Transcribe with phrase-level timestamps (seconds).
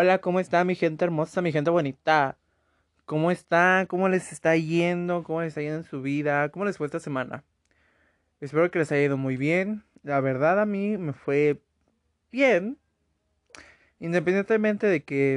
[0.00, 2.38] Hola, ¿cómo está mi gente hermosa, mi gente bonita?
[3.04, 3.84] ¿Cómo está?
[3.88, 5.24] ¿Cómo les está yendo?
[5.24, 6.50] ¿Cómo les está yendo en su vida?
[6.50, 7.42] ¿Cómo les fue esta semana?
[8.40, 9.82] Espero que les haya ido muy bien.
[10.04, 11.60] La verdad a mí me fue
[12.30, 12.78] bien.
[13.98, 15.34] Independientemente de que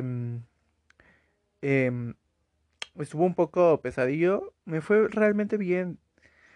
[1.64, 2.14] em,
[3.00, 5.98] estuvo un poco pesadillo, me fue realmente bien.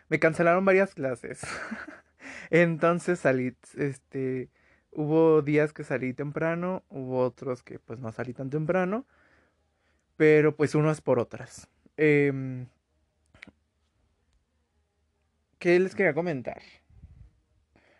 [0.10, 1.42] Me cancelaron varias clases.
[2.52, 4.52] Entonces salí, este,
[4.96, 9.06] hubo días que salí temprano, hubo otros que pues no salí tan temprano,
[10.18, 11.68] pero pues uno es por otras.
[11.98, 12.68] Em,
[15.60, 16.62] ¿Qué les quería comentar?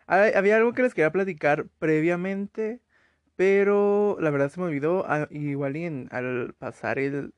[0.06, 2.80] Había algo que les quería platicar previamente,
[3.36, 5.04] pero la verdad se me olvidó.
[5.08, 7.32] Ah, igual y al pasar el,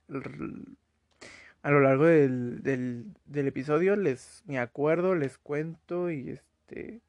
[1.62, 7.00] a lo largo del, del, episodio les me acuerdo, les cuento y este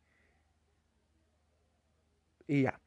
[2.49, 2.79] y ya.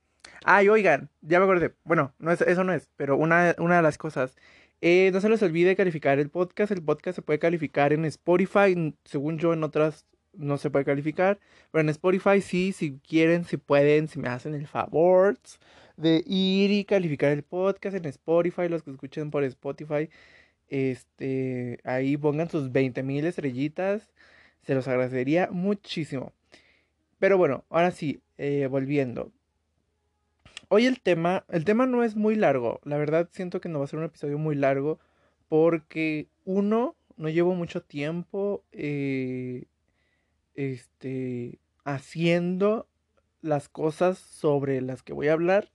[0.44, 1.74] Ay, oigan, ya me acordé.
[1.84, 4.36] Bueno, no es, eso no es, pero una, una de las cosas.
[4.80, 6.72] Eh, no se les olvide calificar el podcast.
[6.72, 8.94] El podcast se puede calificar en Spotify.
[9.04, 11.38] Según yo, en otras no se puede calificar.
[11.70, 15.38] Pero en Spotify sí, si quieren, si pueden, si me hacen el favor
[15.97, 18.69] de ir y calificar el podcast en Spotify.
[18.69, 20.10] Los que escuchen por Spotify,
[20.69, 24.10] este, ahí pongan sus 20 mil estrellitas.
[24.62, 26.32] Se los agradecería muchísimo.
[27.20, 29.32] Pero bueno, ahora sí, eh, volviendo.
[30.68, 32.80] Hoy el tema, el tema no es muy largo.
[32.84, 34.98] La verdad siento que no va a ser un episodio muy largo
[35.48, 39.66] porque uno, no llevo mucho tiempo eh,
[40.54, 42.88] este, haciendo
[43.42, 45.70] las cosas sobre las que voy a hablar.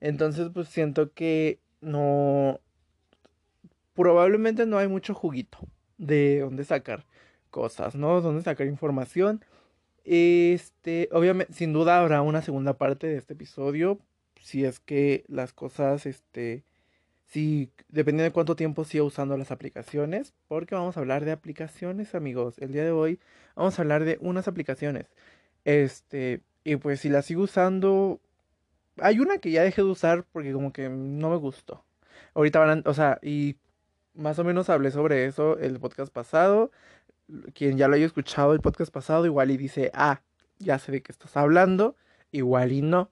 [0.00, 2.60] Entonces pues siento que no,
[3.94, 5.58] probablemente no hay mucho juguito
[5.98, 7.06] de dónde sacar
[7.50, 8.20] cosas, ¿no?
[8.20, 9.44] Dónde sacar información.
[10.04, 14.00] Este, obviamente, sin duda habrá una segunda parte de este episodio
[14.42, 16.64] si es que las cosas, este,
[17.26, 22.14] si, dependiendo de cuánto tiempo siga usando las aplicaciones, porque vamos a hablar de aplicaciones,
[22.14, 22.58] amigos.
[22.58, 23.20] El día de hoy
[23.56, 25.06] vamos a hablar de unas aplicaciones.
[25.64, 28.20] Este, y pues si las sigo usando,
[28.98, 31.84] hay una que ya dejé de usar porque como que no me gustó.
[32.34, 33.56] Ahorita van a, o sea, y
[34.14, 36.70] más o menos hablé sobre eso el podcast pasado.
[37.54, 40.20] Quien ya lo haya escuchado el podcast pasado, igual y dice, ah,
[40.58, 41.96] ya sé de qué estás hablando,
[42.32, 43.10] igual y no.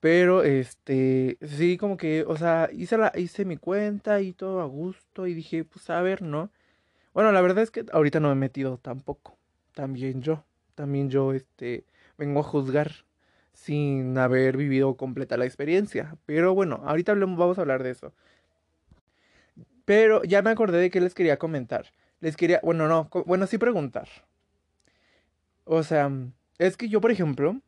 [0.00, 4.64] Pero, este, sí, como que, o sea, hice, la, hice mi cuenta y todo a
[4.66, 6.50] gusto y dije, pues a ver, ¿no?
[7.14, 9.36] Bueno, la verdad es que ahorita no me he metido tampoco.
[9.74, 10.44] También yo,
[10.76, 11.84] también yo, este,
[12.16, 12.92] vengo a juzgar
[13.52, 16.16] sin haber vivido completa la experiencia.
[16.26, 18.12] Pero bueno, ahorita vamos a hablar de eso.
[19.84, 21.86] Pero ya me acordé de que les quería comentar.
[22.20, 24.08] Les quería, bueno, no, bueno, sí preguntar.
[25.64, 26.10] O sea,
[26.58, 27.60] es que yo, por ejemplo,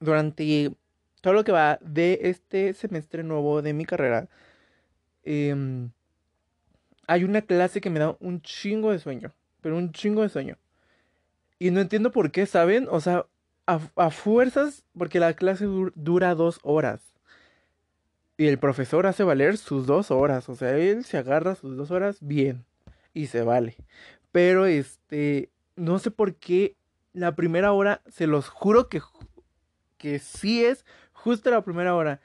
[0.00, 0.74] durante
[1.24, 4.28] todo lo que va de este semestre nuevo de mi carrera,
[5.22, 5.90] em,
[7.06, 9.32] hay una clase que me da un chingo de sueño,
[9.62, 10.58] pero un chingo de sueño.
[11.58, 12.88] Y no entiendo por qué, ¿saben?
[12.90, 13.24] O sea,
[13.64, 15.64] a, fuerzas, porque la clase
[15.94, 17.00] dura dos horas.
[18.36, 20.50] Y el profesor hace valer sus dos horas.
[20.50, 22.66] O sea, él se agarra sus dos horas bien.
[23.14, 23.76] Y se vale.
[24.30, 26.76] Pero este, no sé por qué
[27.14, 29.00] la primera hora, se los juro que,
[29.96, 30.84] que sí es
[31.24, 32.20] justo a la primera hora,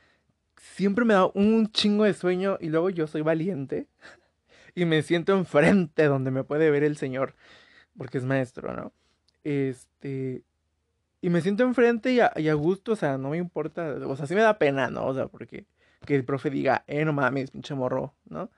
[0.58, 3.88] siempre me da un chingo de sueño y luego yo soy valiente
[4.76, 7.34] y me siento enfrente donde me puede ver el señor,
[7.98, 8.92] porque es maestro, ¿no?
[9.46, 10.44] Este,
[11.22, 14.16] y me siento enfrente y a, y a, gusto, o sea, no me importa, o
[14.18, 15.06] sea, sí me da pena, ¿no?
[15.06, 15.66] O sea, porque
[16.06, 18.52] que el profe diga, eh, no mames, pinche morro, ¿no?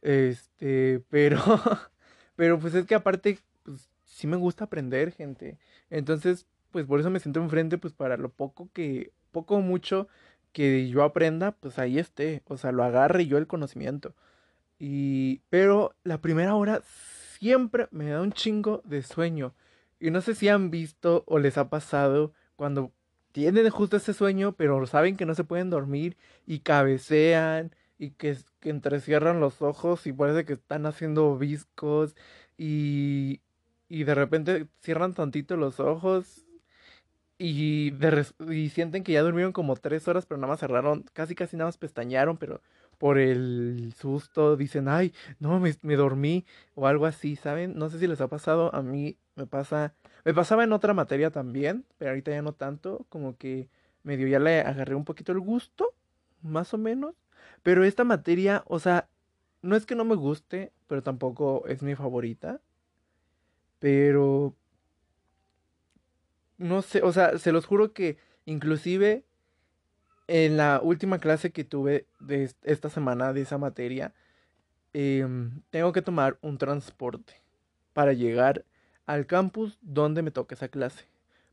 [0.00, 1.38] Este, pero,
[2.34, 5.58] pero pues es que aparte, pues sí me gusta aprender, gente.
[5.90, 10.08] Entonces, pues por eso me siento enfrente, pues para lo poco que poco o mucho
[10.52, 14.14] que yo aprenda, pues ahí esté, o sea, lo agarre yo el conocimiento.
[14.78, 16.82] Y, pero la primera hora
[17.38, 19.54] siempre me da un chingo de sueño.
[20.00, 22.92] Y no sé si han visto o les ha pasado cuando
[23.32, 28.36] tienen justo ese sueño, pero saben que no se pueden dormir y cabecean y que,
[28.60, 32.14] que entrecierran los ojos y parece que están haciendo viscos
[32.58, 33.40] y,
[33.88, 36.44] y de repente cierran tantito los ojos
[37.42, 37.92] y,
[38.52, 41.66] y sienten que ya durmieron como tres horas, pero nada más cerraron, casi casi nada
[41.68, 42.60] más pestañaron, pero
[42.98, 46.44] por el susto dicen, ay, no, me, me, dormí
[46.76, 47.76] o algo así, ¿saben?
[47.76, 49.92] No sé si les ha pasado, a mí me pasa,
[50.24, 53.68] me pasaba en otra materia también, pero ahorita ya no tanto, como que
[54.04, 55.94] medio ya le agarré un poquito el gusto,
[56.42, 57.16] más o menos,
[57.64, 59.08] pero esta materia, o sea,
[59.62, 62.60] no es que no me guste, pero tampoco es mi favorita,
[63.80, 64.54] pero
[66.62, 68.16] no sé, o sea, se los juro que
[68.46, 69.24] inclusive
[70.28, 74.14] en la última clase que tuve de esta semana de esa materia,
[74.92, 77.34] em, tengo que tomar un transporte
[77.92, 78.64] para llegar
[79.06, 81.04] al campus donde me toca esa clase,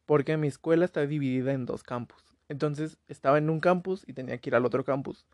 [0.05, 2.23] porque mi escuela está dividida en dos campus.
[2.47, 5.25] Entonces estaba en un campus y tenía que ir al otro campus.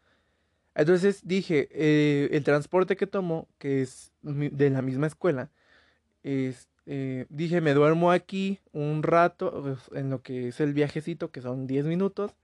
[0.76, 5.50] Entonces dije, eh, el transporte que tomo, que es de la misma escuela,
[6.24, 11.42] es, eh, dije, me duermo aquí un rato en lo que es el viajecito, que
[11.42, 12.36] son 10 minutos,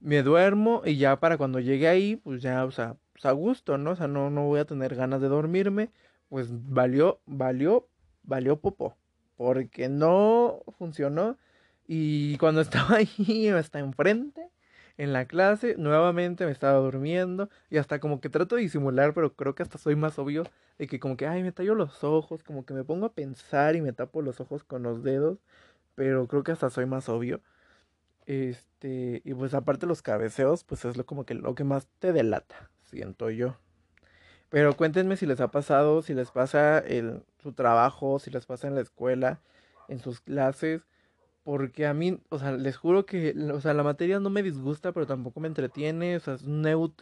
[0.00, 3.78] me duermo y ya para cuando llegue ahí, pues ya, o sea, pues a gusto,
[3.78, 3.92] ¿no?
[3.92, 5.90] O sea, no, no voy a tener ganas de dormirme,
[6.28, 7.88] pues valió, valió,
[8.22, 8.96] valió popo,
[9.36, 11.38] porque no funcionó
[11.86, 14.48] y cuando estaba ahí, hasta enfrente,
[14.98, 19.34] en la clase, nuevamente me estaba durmiendo y hasta como que trato de disimular, pero
[19.34, 20.44] creo que hasta soy más obvio
[20.78, 23.76] de que como que, ay, me tallo los ojos, como que me pongo a pensar
[23.76, 25.38] y me tapo los ojos con los dedos,
[25.94, 27.40] pero creo que hasta soy más obvio.
[28.26, 32.12] Este, y pues aparte los cabeceos, pues es lo como que lo que más te
[32.12, 33.56] delata, siento yo.
[34.48, 36.82] Pero cuéntenme si les ha pasado, si les pasa
[37.42, 39.40] su trabajo, si les pasa en la escuela,
[39.88, 40.82] en sus clases
[41.46, 44.90] porque a mí, o sea, les juro que, o sea, la materia no me disgusta,
[44.90, 46.16] pero tampoco me entretiene.
[46.16, 46.38] O sea,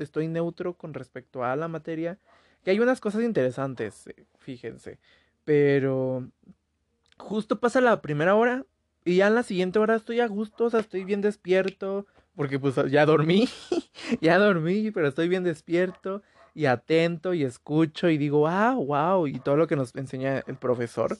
[0.00, 2.19] estoy neutro con respecto a la materia.
[2.62, 4.99] Que hay unas cosas interesantes, eh, fíjense.
[5.46, 6.29] Pero
[7.17, 8.67] justo pasa la primera hora
[9.06, 12.05] y ya en la siguiente hora estoy a gusto, o sea, estoy bien despierto.
[12.37, 13.49] Porque pues ya dormí,
[14.20, 16.20] ya dormí, pero estoy bien despierto
[16.52, 20.56] y atento y escucho y digo, ah, wow, y todo lo que nos enseña el
[20.56, 21.17] profesor.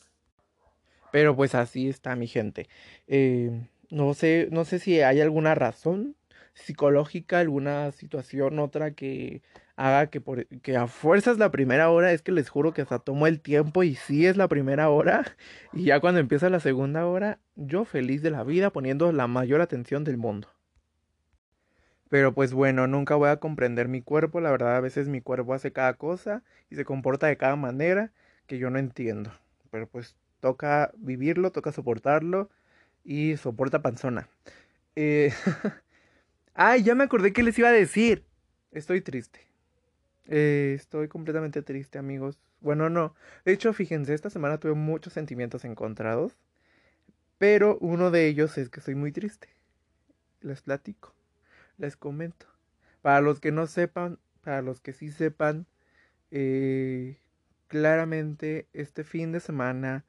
[1.15, 2.69] Pero pues así está mi gente.
[3.07, 6.17] Eh, no sé, no sé si hay alguna razón
[6.55, 9.41] psicológica, alguna situación, otra que
[9.77, 12.99] haga que, por, que a fuerzas la primera hora, es que les juro que hasta
[12.99, 15.25] tomo el tiempo y sí es la primera hora.
[15.73, 19.61] Y ya cuando empieza la segunda hora, yo feliz de la vida poniendo la mayor
[19.61, 20.49] atención del mundo.
[22.09, 25.55] Pero pues bueno, nunca voy a comprender mi cuerpo, la verdad a veces mi cuerpo
[25.55, 28.11] hace cada cosa y se comporta de cada manera
[28.49, 29.31] que yo no entiendo.
[29.71, 32.51] Pero pues toca vivirlo, toca soportarlo
[33.03, 34.29] y soporta panzona.
[34.95, 35.33] Eh...
[36.55, 38.27] Ay, ya me acordé que les iba a decir.
[38.71, 39.41] Estoy triste.
[40.27, 42.39] Eh, estoy completamente triste, amigos.
[42.61, 43.15] Bueno, no.
[43.47, 46.37] De hecho, fíjense, esta semana tuve muchos sentimientos encontrados.
[47.39, 49.49] Pero uno de ellos es que estoy muy triste.
[50.43, 51.15] Les platico.
[51.79, 52.47] Les comento.
[53.01, 55.67] Para los que no sepan, para los que sí sepan,
[56.31, 57.17] eh,
[57.67, 60.05] claramente este fin de semana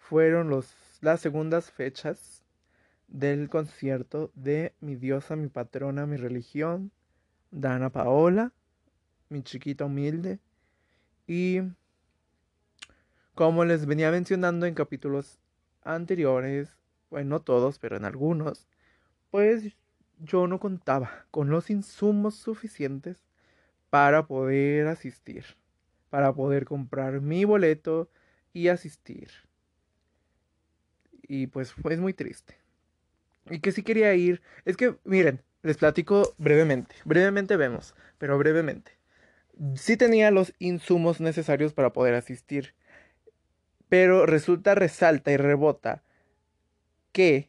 [0.00, 2.42] fueron los, las segundas fechas
[3.06, 6.90] del concierto de mi diosa, mi patrona, mi religión,
[7.50, 8.52] Dana Paola,
[9.28, 10.40] mi chiquita humilde.
[11.26, 11.60] Y
[13.34, 15.38] como les venía mencionando en capítulos
[15.82, 16.76] anteriores,
[17.10, 18.66] bueno, no todos, pero en algunos,
[19.30, 19.76] pues
[20.18, 23.24] yo no contaba con los insumos suficientes
[23.90, 25.44] para poder asistir,
[26.08, 28.08] para poder comprar mi boleto
[28.52, 29.49] y asistir.
[31.32, 32.56] Y pues fue muy triste.
[33.48, 34.42] Y que sí quería ir.
[34.64, 36.96] Es que, miren, les platico brevemente.
[37.04, 38.98] Brevemente vemos, pero brevemente.
[39.76, 42.74] Sí tenía los insumos necesarios para poder asistir.
[43.88, 46.02] Pero resulta, resalta y rebota
[47.12, 47.48] que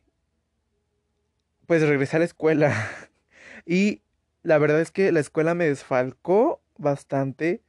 [1.65, 2.87] pues regresé a la escuela.
[3.65, 4.03] y
[4.43, 7.63] la verdad es que la escuela me desfalcó bastante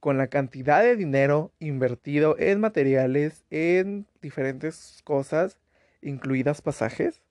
[0.00, 5.58] con la cantidad de dinero invertido en materiales, en diferentes cosas,
[6.02, 7.22] incluidas pasajes.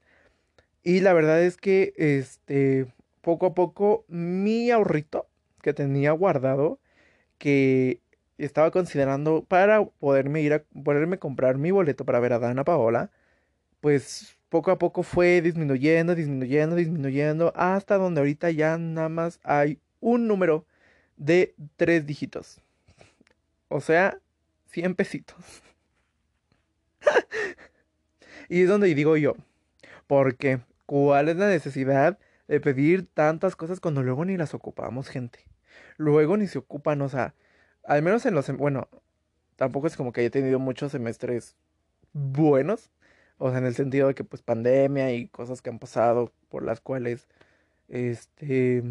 [0.83, 2.87] Y la verdad es que este
[3.21, 5.27] poco a poco mi ahorrito
[5.61, 6.79] que tenía guardado
[7.37, 8.01] que
[8.37, 13.11] estaba considerando para poderme ir a poderme comprar mi boleto para ver a Dana Paola,
[13.81, 19.79] pues poco a poco fue disminuyendo, disminuyendo, disminuyendo hasta donde ahorita ya nada más hay
[19.99, 20.65] un número
[21.17, 22.61] de tres dígitos.
[23.67, 24.19] O sea,
[24.67, 25.37] 100 pesitos.
[28.49, 29.35] y es donde digo yo,
[30.07, 35.45] porque ¿cuál es la necesidad de pedir tantas cosas cuando luego ni las ocupamos, gente?
[35.97, 37.33] Luego ni se ocupan, o sea,
[37.83, 38.87] al menos en los, bueno,
[39.55, 41.55] tampoco es como que haya tenido muchos semestres
[42.13, 42.91] buenos,
[43.37, 46.63] o sea, en el sentido de que pues pandemia y cosas que han pasado por
[46.63, 47.27] las cuales,
[47.89, 48.83] este,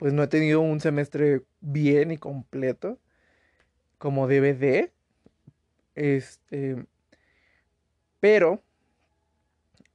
[0.00, 2.98] pues no he tenido un semestre bien y completo
[3.98, 4.90] como DVD.
[5.94, 6.86] Este.
[8.18, 8.62] Pero.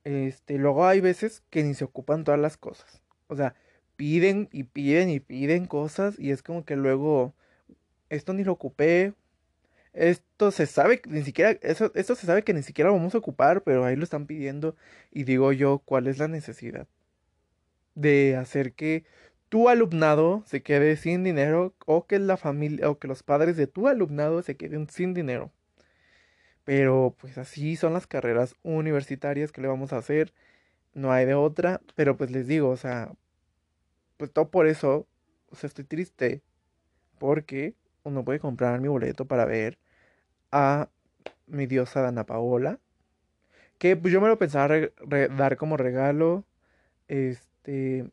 [0.04, 0.60] Este.
[0.60, 3.02] Luego hay veces que ni se ocupan todas las cosas.
[3.28, 3.56] O sea,
[3.96, 6.20] piden y piden y piden cosas.
[6.20, 7.34] Y es como que luego.
[8.10, 9.16] Esto ni lo ocupé.
[9.94, 11.58] Esto se sabe ni siquiera.
[11.64, 13.64] Eso, esto se sabe que ni siquiera vamos a ocupar.
[13.64, 14.76] Pero ahí lo están pidiendo.
[15.12, 16.88] Y digo yo, ¿cuál es la necesidad?
[17.96, 19.04] De hacer que
[19.50, 23.68] tu alumnado se quede sin dinero o que la familia o que los padres de
[23.68, 25.52] tu alumnado se queden sin dinero.
[26.64, 30.34] Pero pues así son las carreras universitarias que le vamos a hacer.
[30.94, 33.14] No hay de otra, pero pues les digo, o sea,
[34.18, 35.08] pues todo por eso,
[35.52, 36.42] o sea, estoy triste
[37.20, 39.78] porque uno puede comprar mi boleto para ver
[40.52, 40.90] a
[41.48, 42.80] mi diosa Dana Paola,
[43.78, 44.76] que pues yo me lo pensaba
[45.38, 46.46] dar como regalo,
[47.08, 48.10] este,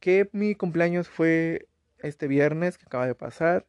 [0.00, 3.66] que mi cumpleaños fue este viernes que acaba de pasar.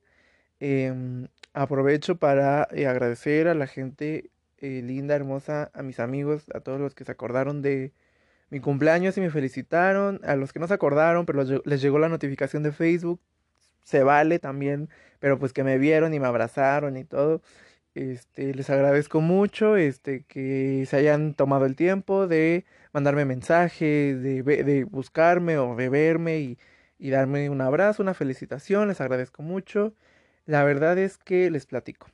[0.60, 6.60] Em, aprovecho para eh, agradecer a la gente eh, linda, hermosa, a mis amigos, a
[6.60, 7.94] todos los que se acordaron de
[8.50, 12.10] mi cumpleaños y me felicitaron, a los que no se acordaron, pero les llegó la
[12.10, 13.22] notificación de Facebook,
[13.84, 17.42] se vale también, pero pues que me vieron y me abrazaron y todo.
[17.96, 24.44] Este, les agradezco mucho este, que se hayan tomado el tiempo de mandarme mensajes, de,
[24.44, 26.58] de buscarme o de verme y,
[26.98, 28.88] y darme un abrazo, una felicitación.
[28.88, 29.94] Les agradezco mucho.
[30.46, 32.08] La verdad es que les platico.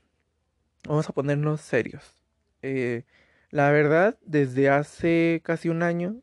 [0.88, 2.15] Vamos a ponernos serios.
[2.62, 3.03] Eh,
[3.51, 6.17] la verdad, desde hace casi un año,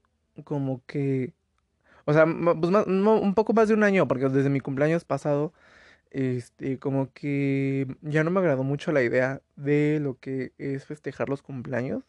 [0.44, 1.32] como que...
[2.04, 5.52] O sea, pues un poco más de un año, porque desde mi cumpleaños pasado
[6.10, 11.28] este, como que ya no me agradó mucho la idea de lo que es festejar
[11.28, 12.04] los cumpleaños.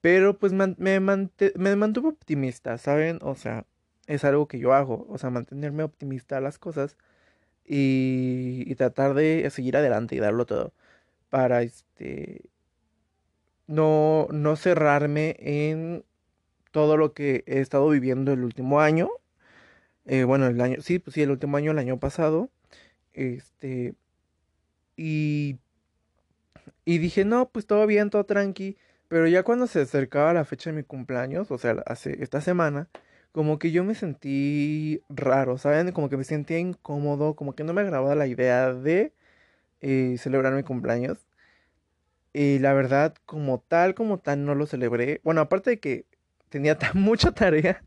[0.00, 1.00] Pero pues me, me
[1.76, 3.18] mantuve optimista, ¿saben?
[3.22, 3.66] O sea,
[4.06, 6.96] es algo que yo hago, o sea, mantenerme optimista a las cosas
[7.66, 10.74] y, y tratar de seguir adelante y darlo todo
[11.30, 12.42] para este
[13.66, 16.04] no, no cerrarme en
[16.72, 19.10] todo lo que he estado viviendo el último año.
[20.06, 22.50] Eh, bueno, el año, sí, pues sí, el último año, el año pasado.
[23.14, 23.94] Este,
[24.96, 25.58] y,
[26.84, 28.76] y dije, no, pues todo bien, todo tranqui.
[29.08, 32.88] Pero ya cuando se acercaba la fecha de mi cumpleaños, o sea, hace esta semana,
[33.32, 35.92] como que yo me sentí raro, ¿saben?
[35.92, 39.12] Como que me sentía incómodo, como que no me agradaba la idea de
[39.82, 41.18] eh, celebrar mi cumpleaños.
[42.32, 45.20] Y la verdad, como tal, como tal, no lo celebré.
[45.24, 46.06] Bueno, aparte de que
[46.50, 47.82] tenía tan mucha tarea,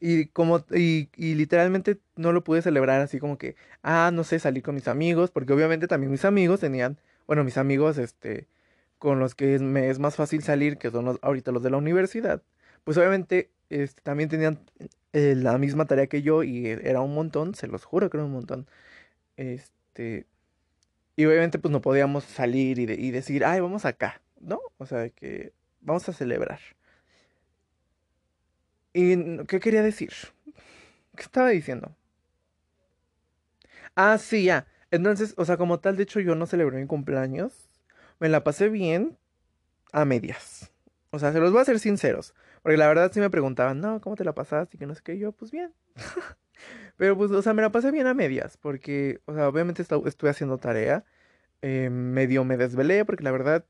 [0.00, 4.38] y como, y, y, literalmente no lo pude celebrar así como que, ah, no sé,
[4.38, 8.48] salí con mis amigos, porque obviamente también mis amigos tenían, bueno, mis amigos, este,
[8.98, 11.76] con los que me es más fácil salir, que son los, ahorita los de la
[11.78, 12.42] universidad,
[12.84, 14.60] pues obviamente, este, también tenían
[15.12, 18.24] eh, la misma tarea que yo y era un montón, se los juro que era
[18.26, 18.66] un montón.
[19.36, 20.26] Este,
[21.16, 24.60] y obviamente pues no podíamos salir y, y decir, ay, vamos acá, ¿no?
[24.78, 26.60] O sea, que vamos a celebrar.
[28.92, 30.12] ¿Y qué quería decir?
[31.16, 31.94] ¿Qué estaba diciendo?
[33.94, 34.66] Ah, sí, ya.
[34.90, 37.67] Entonces, o sea, como tal, de hecho, yo no celebré mi cumpleaños.
[38.18, 39.18] Me la pasé bien
[39.92, 40.72] a medias.
[41.10, 42.34] O sea, se los voy a ser sinceros.
[42.62, 44.76] Porque la verdad sí me preguntaban, no, ¿cómo te la pasaste?
[44.76, 45.18] Y que no sé qué.
[45.18, 45.72] yo, pues bien.
[46.96, 48.56] Pero pues, o sea, me la pasé bien a medias.
[48.56, 51.04] Porque, o sea, obviamente estuve haciendo tarea.
[51.62, 53.64] Eh, medio me desvelé porque la verdad,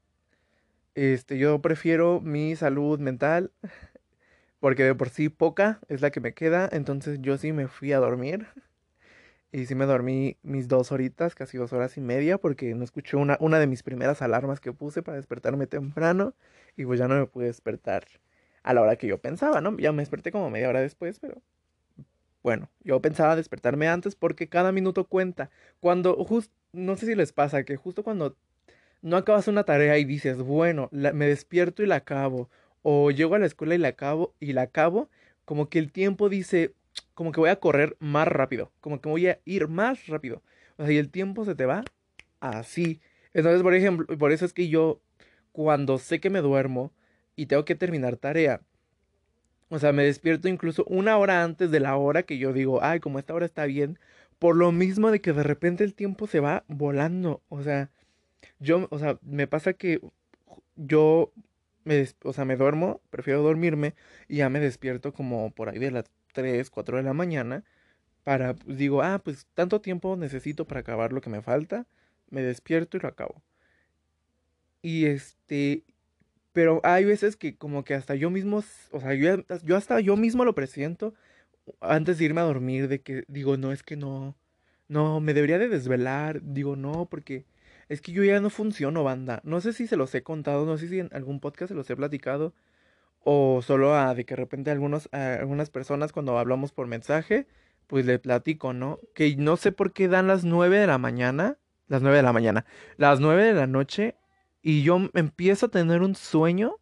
[0.95, 3.51] este, yo prefiero mi salud mental
[4.61, 7.93] porque de por sí poca es la que me queda, entonces yo sí me fui
[7.93, 8.47] a dormir.
[9.51, 13.17] Y sí me dormí mis dos horitas, casi dos horas y media, porque no escuché
[13.17, 16.35] una, una de mis primeras alarmas que puse para despertarme temprano.
[16.77, 18.07] Y pues ya no me pude despertar
[18.63, 19.77] a la hora que yo pensaba, ¿no?
[19.79, 21.41] Ya me desperté como media hora después, pero
[22.43, 25.51] bueno, yo pensaba despertarme antes porque cada minuto cuenta.
[25.81, 28.37] Cuando, justo, no sé si les pasa, que justo cuando
[29.03, 32.49] no acabas una tarea y dices, bueno, me despierto y la acabo,
[32.83, 35.09] o llego a la escuela y la acabo y la acabo,
[35.45, 36.73] como que el tiempo dice,
[37.15, 40.43] como que voy a correr más rápido, como que voy a ir más rápido.
[40.77, 41.85] O sea, y el tiempo se te va
[42.41, 43.01] así.
[43.35, 45.01] Entonces, por ejemplo, por eso es que yo
[45.53, 46.93] cuando sé que me duermo
[47.37, 48.61] y tengo que terminar tarea,
[49.71, 53.01] o sea, me despierto incluso una hora antes de la hora que yo digo, ay,
[53.01, 53.99] como esta hora está bien,
[54.39, 57.43] por lo mismo de que de repente el tiempo se va volando.
[57.49, 57.91] O sea,
[58.61, 60.01] yo, o sea, me pasa que
[60.77, 61.33] yo
[61.85, 63.95] me, o sea, me duermo, prefiero dormirme
[64.29, 66.05] y ya me despierto como por ahí de las
[66.39, 67.65] 3, 4 de la mañana
[68.23, 71.89] para, pues, digo, ah, pues tanto tiempo necesito para acabar lo que me falta,
[72.31, 73.43] me despierto y lo acabo.
[74.83, 75.83] Y este,
[76.53, 80.17] pero hay veces que como que hasta yo mismo, o sea, yo, yo hasta yo
[80.17, 81.13] mismo lo presiento
[81.81, 84.37] antes de irme a dormir, de que digo, no, es que no,
[84.87, 87.47] no, me debería de desvelar, digo, no, porque
[87.89, 89.41] es que yo ya no funciono, banda.
[89.43, 91.91] No sé si se los he contado, no sé si en algún podcast se los
[91.91, 92.55] he platicado.
[93.25, 97.47] O solo a de que de repente algunos, algunas personas cuando hablamos por mensaje,
[97.87, 99.01] pues le platico, ¿no?
[99.15, 101.59] Que no sé por qué dan las 9 de la mañana.
[101.89, 102.65] Las 9 de la mañana.
[102.97, 104.17] Las 9 de la noche.
[104.63, 106.77] Y yo empiezo a tener un sueño.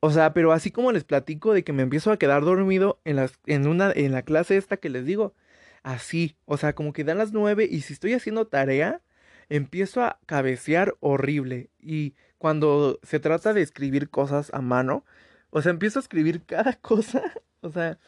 [0.00, 3.16] O sea, pero así como les platico de que me empiezo a quedar dormido en,
[3.16, 5.34] las, en, una, en la clase esta que les digo,
[5.82, 9.02] así, o sea, como que dan las nueve y si estoy haciendo tarea,
[9.48, 11.70] empiezo a cabecear horrible.
[11.80, 15.04] Y cuando se trata de escribir cosas a mano,
[15.50, 17.22] o sea, empiezo a escribir cada cosa,
[17.60, 17.98] o sea,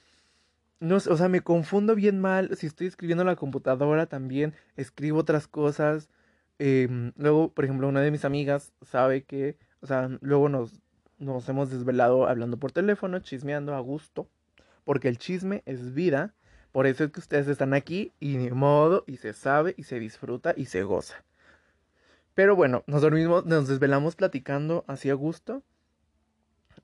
[0.80, 2.56] no, o sea, me confundo bien mal.
[2.56, 6.08] Si estoy escribiendo en la computadora también, escribo otras cosas.
[6.58, 10.80] Em, luego, por ejemplo, una de mis amigas sabe que, o sea, luego nos,
[11.18, 14.28] nos hemos desvelado hablando por teléfono, chismeando a gusto,
[14.84, 16.34] porque el chisme es vida.
[16.72, 19.98] Por eso es que ustedes están aquí y de modo, y se sabe, y se
[19.98, 21.24] disfruta, y se goza.
[22.40, 25.62] Pero bueno, nos dormimos, nos desvelamos platicando así a gusto.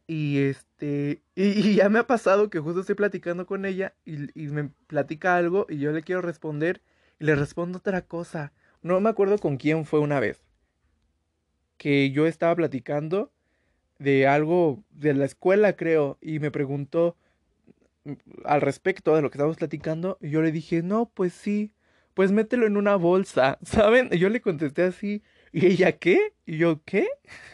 [0.07, 4.49] Y este, y, ya me ha pasado que justo estoy platicando con ella y, y,
[4.49, 6.83] me platica algo y yo le quiero responder
[7.19, 8.53] y le respondo otra cosa.
[8.83, 10.45] No me acuerdo con quién fue una vez.
[11.79, 13.33] Que yo estaba platicando
[13.99, 17.17] de algo de la escuela, creo, y me preguntó
[18.45, 20.19] al respecto de lo que estábamos platicando.
[20.21, 21.73] Y yo le dije, no, pues sí,
[22.13, 24.09] pues mételo en una bolsa, ¿saben?
[24.11, 25.23] Y yo le contesté así.
[25.53, 26.33] ¿Y ella qué?
[26.47, 27.09] Y yo, ¿qué?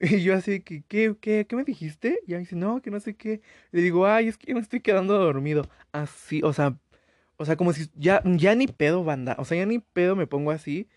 [0.00, 2.20] Y yo así, ¿qué, qué, qué, qué me dijiste?
[2.26, 3.40] Y ella dice, no, que no sé qué.
[3.70, 5.68] Le digo, ay, es que yo me estoy quedando dormido.
[5.92, 6.76] Así, o sea,
[7.36, 9.36] o sea, como si ya, ya ni pedo, banda.
[9.38, 10.88] O sea, ya ni pedo me pongo así.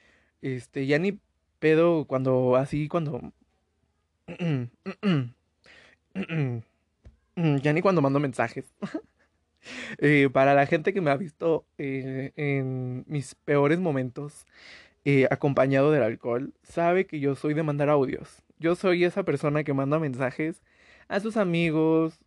[0.41, 1.19] Este, ya ni
[1.59, 3.33] pedo cuando, así, cuando...
[7.37, 8.65] ya ni cuando mando mensajes.
[9.99, 14.45] eh, para la gente que me ha visto eh, en mis peores momentos,
[15.05, 18.43] eh, acompañado del alcohol, sabe que yo soy de mandar audios.
[18.59, 20.63] Yo soy esa persona que manda mensajes
[21.07, 22.19] a sus amigos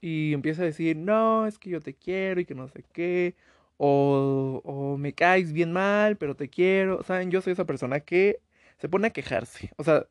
[0.00, 3.36] y empieza a decir, no, es que yo te quiero y que no sé qué,
[3.78, 7.02] o, o me caes bien mal, pero te quiero.
[7.04, 7.30] ¿Saben?
[7.30, 8.40] Yo soy esa persona que
[8.78, 9.70] se pone a quejarse.
[9.76, 10.06] O sea,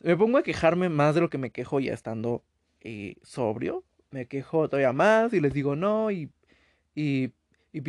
[0.00, 2.44] me pongo a quejarme más de lo que me quejo ya estando
[2.80, 3.84] eh, sobrio.
[4.10, 6.30] Me quejo todavía más y les digo no y,
[6.94, 7.32] y,
[7.72, 7.82] y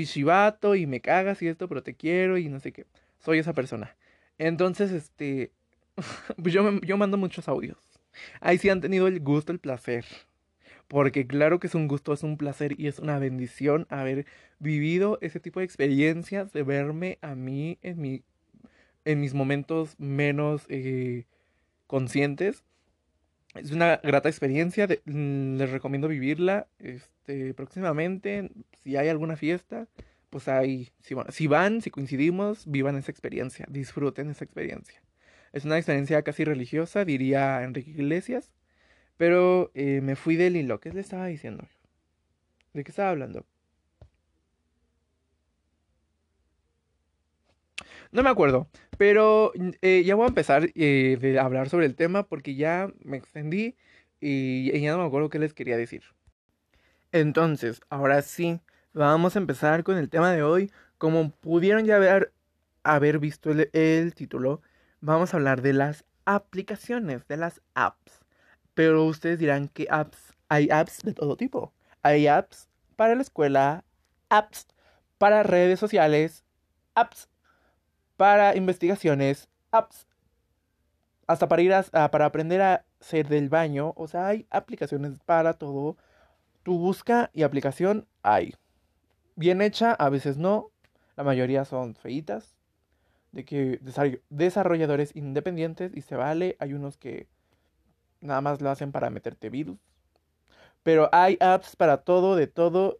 [0.76, 2.86] y me cagas y esto, pero te quiero y no sé qué
[3.22, 3.96] soy esa persona.
[4.38, 5.52] Entonces, este,
[6.42, 7.78] pues yo, yo mando muchos audios.
[8.40, 10.06] Ahí sí han tenido el gusto, el placer.
[10.88, 14.26] Porque claro que es un gusto, es un placer y es una bendición haber
[14.60, 18.24] vivido ese tipo de experiencias, de verme a mí en, mi,
[19.06, 21.26] en mis momentos menos eh,
[21.88, 22.66] conscientes.
[23.56, 28.50] Es una grata experiencia, les recomiendo vivirla este, próximamente,
[28.84, 29.88] si hay alguna fiesta
[30.32, 35.04] pues ahí, si, van, si coincidimos, vivan esa experiencia, disfruten esa experiencia.
[35.54, 38.54] Es una experiencia casi religiosa, diría Enrique Iglesias,
[39.18, 40.80] pero eh, me fui del hilo.
[40.80, 41.68] ¿Qué le estaba diciendo?
[42.74, 43.46] ¿De qué estaba hablando?
[48.12, 48.68] No me acuerdo,
[48.98, 53.18] pero eh, ya voy a empezar eh, a hablar sobre el tema porque ya me
[53.18, 53.76] extendí
[54.20, 56.04] y, y ya no me acuerdo qué les quería decir.
[57.12, 58.62] Entonces, ahora sí,
[58.94, 60.70] Vamos a empezar con el tema de hoy.
[60.98, 62.34] Como pudieron ya haber,
[62.84, 64.62] haber visto el, título,
[65.00, 68.26] vamos a hablar de las aplicaciones, de las apps.
[68.74, 71.74] Pero ustedes dirán que apps, hay apps de todo tipo.
[72.04, 73.86] Hay apps para la escuela,
[74.30, 74.68] apps
[75.18, 76.44] para redes sociales,
[76.94, 77.30] apps
[78.18, 80.06] para investigaciones, apps
[81.28, 83.94] hasta para ir a, para aprender a hacer del baño.
[83.96, 85.96] O sea, hay aplicaciones para todo.
[86.64, 88.54] Tu busca y aplicación hay
[89.42, 90.72] bien hecha, a veces no.
[91.18, 92.56] La mayoría son feitas.
[93.34, 93.82] De que
[94.30, 96.56] desarrolladores independientes y se vale.
[96.60, 97.28] Hay unos que
[98.22, 99.80] nada más lo hacen para meterte virus.
[100.84, 103.00] Pero hay apps para todo, de todo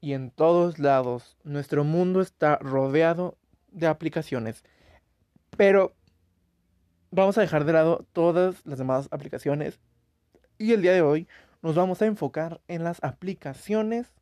[0.00, 1.36] y en todos lados.
[1.42, 3.38] Nuestro mundo está rodeado
[3.72, 4.62] de aplicaciones.
[5.56, 5.94] Pero
[7.10, 9.80] vamos a dejar de lado todas las demás aplicaciones.
[10.58, 11.28] Y el día de hoy
[11.62, 14.12] nos vamos a enfocar en las aplicaciones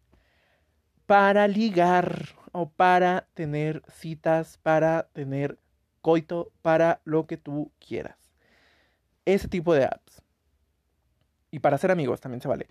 [1.07, 5.59] para ligar o para tener citas, para tener
[6.01, 8.17] coito, para lo que tú quieras.
[9.25, 10.23] Ese tipo de apps.
[11.51, 12.69] Y para ser amigos también se vale.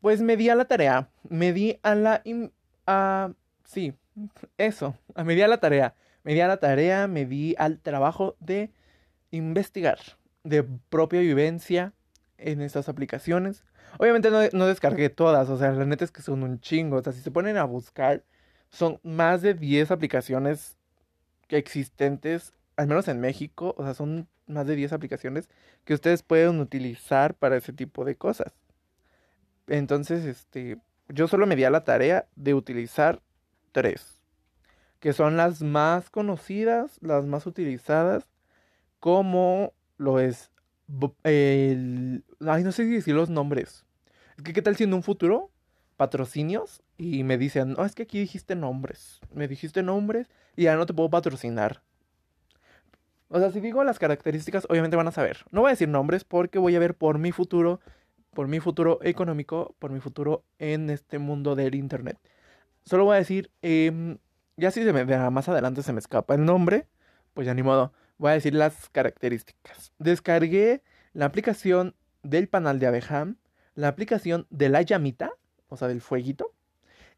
[0.00, 2.22] Pues me di a la tarea, me di a la...
[2.86, 3.32] a,
[3.64, 3.94] sí,
[4.58, 5.94] eso, me di a la tarea.
[6.22, 8.72] Me di a la tarea, me di al trabajo de
[9.30, 9.98] investigar,
[10.42, 11.92] de propia vivencia
[12.38, 13.64] en estas aplicaciones
[13.98, 16.96] Obviamente no, descargué todas, o sea, la neta que son un chingo.
[16.96, 18.24] O sea, si se ponen a buscar,
[18.70, 20.76] son más de 10 aplicaciones
[21.48, 25.48] existentes, al menos en México, o sea, son más de 10 aplicaciones
[25.84, 28.54] que ustedes pueden utilizar para ese tipo de cosas.
[29.66, 33.22] Entonces, este, yo solo me di a la tarea de utilizar
[33.72, 34.20] tres,
[35.00, 38.28] que son las más conocidas, las más utilizadas,
[39.00, 40.50] como lo es
[41.24, 42.24] el...
[42.46, 43.84] Ay, no sé si decir los nombres.
[44.36, 45.50] Es que, ¿qué tal si en un futuro
[45.96, 49.20] patrocinios y me dicen, no, es que aquí dijiste nombres.
[49.34, 51.82] Me dijiste nombres y ya no te puedo patrocinar.
[53.28, 55.44] O sea, si digo las características, obviamente van a saber.
[55.50, 57.80] No voy a decir nombres porque voy a ver por mi futuro,
[58.32, 62.18] por mi futuro económico, por mi futuro en este mundo del internet.
[62.84, 64.18] Solo voy a decir, em,
[64.56, 66.86] ya si se me, más adelante se me escapa el nombre,
[67.34, 67.92] pues ya ni modo.
[68.18, 69.92] Voy a decir las características.
[69.98, 73.36] Descargué la aplicación del panal de Abeham,
[73.74, 75.32] la aplicación de la llamita,
[75.68, 76.54] o sea, del fueguito,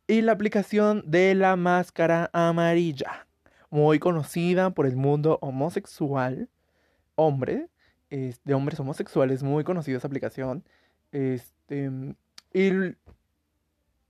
[0.06, 3.26] y la aplicación de la máscara amarilla,
[3.70, 6.48] muy conocida por el mundo homosexual,
[7.14, 7.68] hombre,
[8.10, 10.64] de hombres homosexuales, muy conocida esa aplicación.
[11.12, 11.90] Este,
[12.52, 12.72] y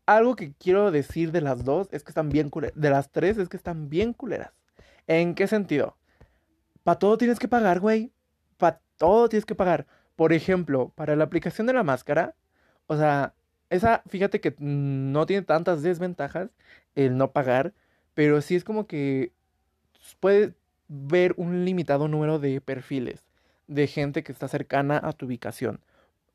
[0.06, 2.80] algo que quiero decir de las dos es que están bien culeras.
[2.80, 4.52] De las tres es que están bien culeras.
[5.06, 5.97] ¿En qué sentido?
[6.88, 8.14] Para todo tienes que pagar, güey.
[8.56, 9.86] Para todo tienes que pagar.
[10.16, 12.34] Por ejemplo, para la aplicación de la máscara,
[12.86, 13.34] o sea,
[13.68, 16.48] esa, fíjate que no tiene tantas desventajas
[16.94, 17.74] el no pagar,
[18.14, 19.34] pero sí es como que
[20.18, 20.54] puedes
[20.88, 23.22] ver un limitado número de perfiles
[23.66, 25.82] de gente que está cercana a tu ubicación.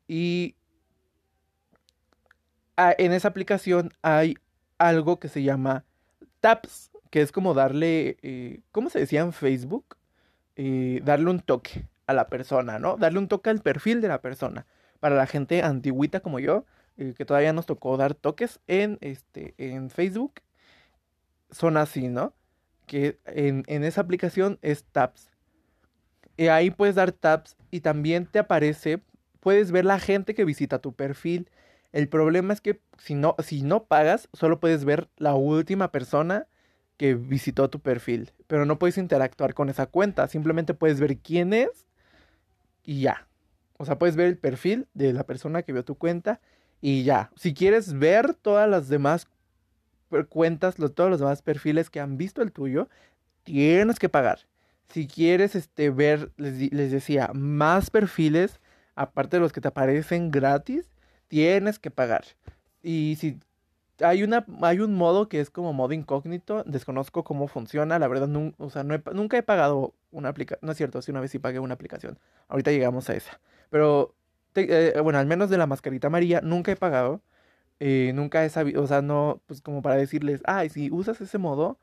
[0.06, 0.54] Y
[2.76, 4.36] en esa aplicación hay
[4.78, 5.84] algo que se llama
[6.38, 9.96] taps, que es como darle, eh, ¿cómo se decía en Facebook?
[10.56, 12.96] Eh, darle un toque a la persona, ¿no?
[12.96, 14.66] Darle un toque al perfil de la persona.
[15.00, 16.64] Para la gente antigüita como yo,
[16.96, 20.34] eh, que todavía nos tocó dar toques en, este, en Facebook,
[21.50, 22.34] son así, ¿no?
[22.86, 25.30] Que en, en esa aplicación es taps.
[26.36, 29.02] Y ahí puedes dar taps y también te aparece,
[29.40, 31.50] puedes ver la gente que visita tu perfil.
[31.92, 36.46] El problema es que si no, si no pagas, solo puedes ver la última persona
[36.96, 41.52] que visitó tu perfil, pero no puedes interactuar con esa cuenta, simplemente puedes ver quién
[41.52, 41.86] es
[42.84, 43.26] y ya.
[43.76, 46.40] O sea, puedes ver el perfil de la persona que vio tu cuenta
[46.80, 47.30] y ya.
[47.34, 49.26] Si quieres ver todas las demás
[50.28, 52.88] cuentas, todos los demás perfiles que han visto el tuyo,
[53.42, 54.40] tienes que pagar.
[54.88, 58.60] Si quieres este, ver, les, les decía, más perfiles,
[58.94, 60.88] aparte de los que te aparecen gratis,
[61.26, 62.24] tienes que pagar.
[62.82, 63.40] Y si
[64.00, 68.28] hay, una, hay un modo que es como modo incógnito, desconozco cómo funciona, la verdad,
[68.58, 71.58] o sea, nunca he pagado una aplicación, no es cierto, si una vez sí pagué
[71.58, 74.14] una aplicación, ahorita llegamos a esa, pero,
[74.54, 77.20] eh, bueno, al menos de la mascarita amarilla, nunca he pagado,
[77.80, 81.38] eh, nunca he sabido, o sea, no, pues como para decirles, ay, si usas ese
[81.38, 81.78] modo,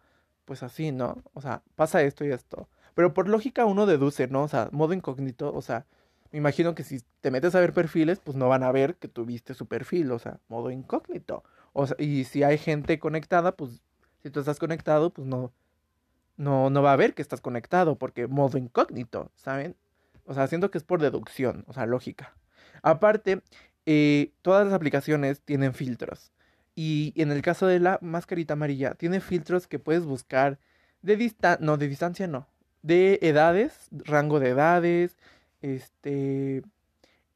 [0.45, 1.23] pues así, ¿no?
[1.33, 4.43] O sea, pasa esto y esto, pero por lógica uno deduce, ¿no?
[4.43, 5.85] O sea, modo incógnito, o sea,
[6.31, 9.07] me imagino que si te metes a ver perfiles, pues no van a ver que
[9.07, 11.43] tuviste su perfil, o sea, modo incógnito.
[11.97, 13.81] Y si hay gente conectada, pues
[14.21, 15.53] si tú estás conectado, pues no,
[16.37, 19.75] no, no va a ver que estás conectado, porque modo incógnito, ¿saben?
[20.25, 22.35] O sea, siento que es por deducción, o sea, lógica.
[22.83, 23.41] Aparte,
[23.85, 26.31] eh, todas las aplicaciones tienen filtros.
[26.75, 30.59] Y en el caso de la mascarita amarilla, tiene filtros que puedes buscar
[31.01, 32.47] de distancia, no, de distancia no,
[32.81, 35.17] de edades, rango de edades,
[35.61, 36.63] este,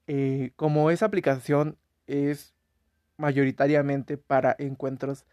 [0.07, 2.54] eh, como esa aplicación es
[3.17, 5.25] mayoritariamente para encuentros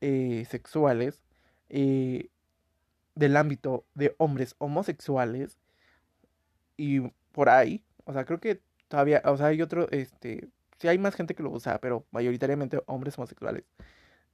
[0.00, 1.22] eh, sexuales
[1.68, 2.28] eh,
[3.14, 5.58] del ámbito de hombres homosexuales
[6.76, 7.00] y
[7.32, 10.48] por ahí, o sea, creo que todavía, o sea, hay otro, este,
[10.78, 13.64] sí hay más gente que lo usa, pero mayoritariamente hombres homosexuales.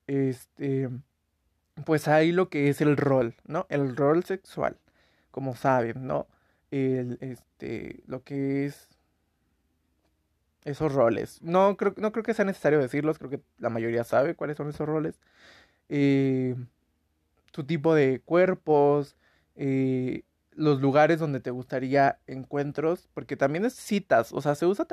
[0.06, 0.90] Este,
[1.84, 3.66] pues hay lo que es el rol, ¿no?
[3.70, 4.78] El rol sexual,
[5.30, 6.28] como saben, ¿no?
[6.70, 8.88] El, este, lo que es
[10.64, 11.40] esos roles.
[11.42, 14.68] No creo, no creo que sea necesario decirlos, creo que la mayoría sabe cuáles son
[14.68, 15.20] esos roles.
[15.88, 16.56] Eh,
[17.52, 19.16] tu tipo de cuerpos,
[19.56, 24.86] eh, los lugares donde te gustaría encuentros, porque también es citas, o sea, se usa,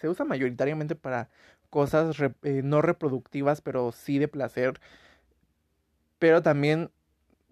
[0.00, 1.30] se usa mayoritariamente para
[1.70, 4.80] cosas eh, no reproductivas, pero sí de placer,
[6.18, 6.90] pero también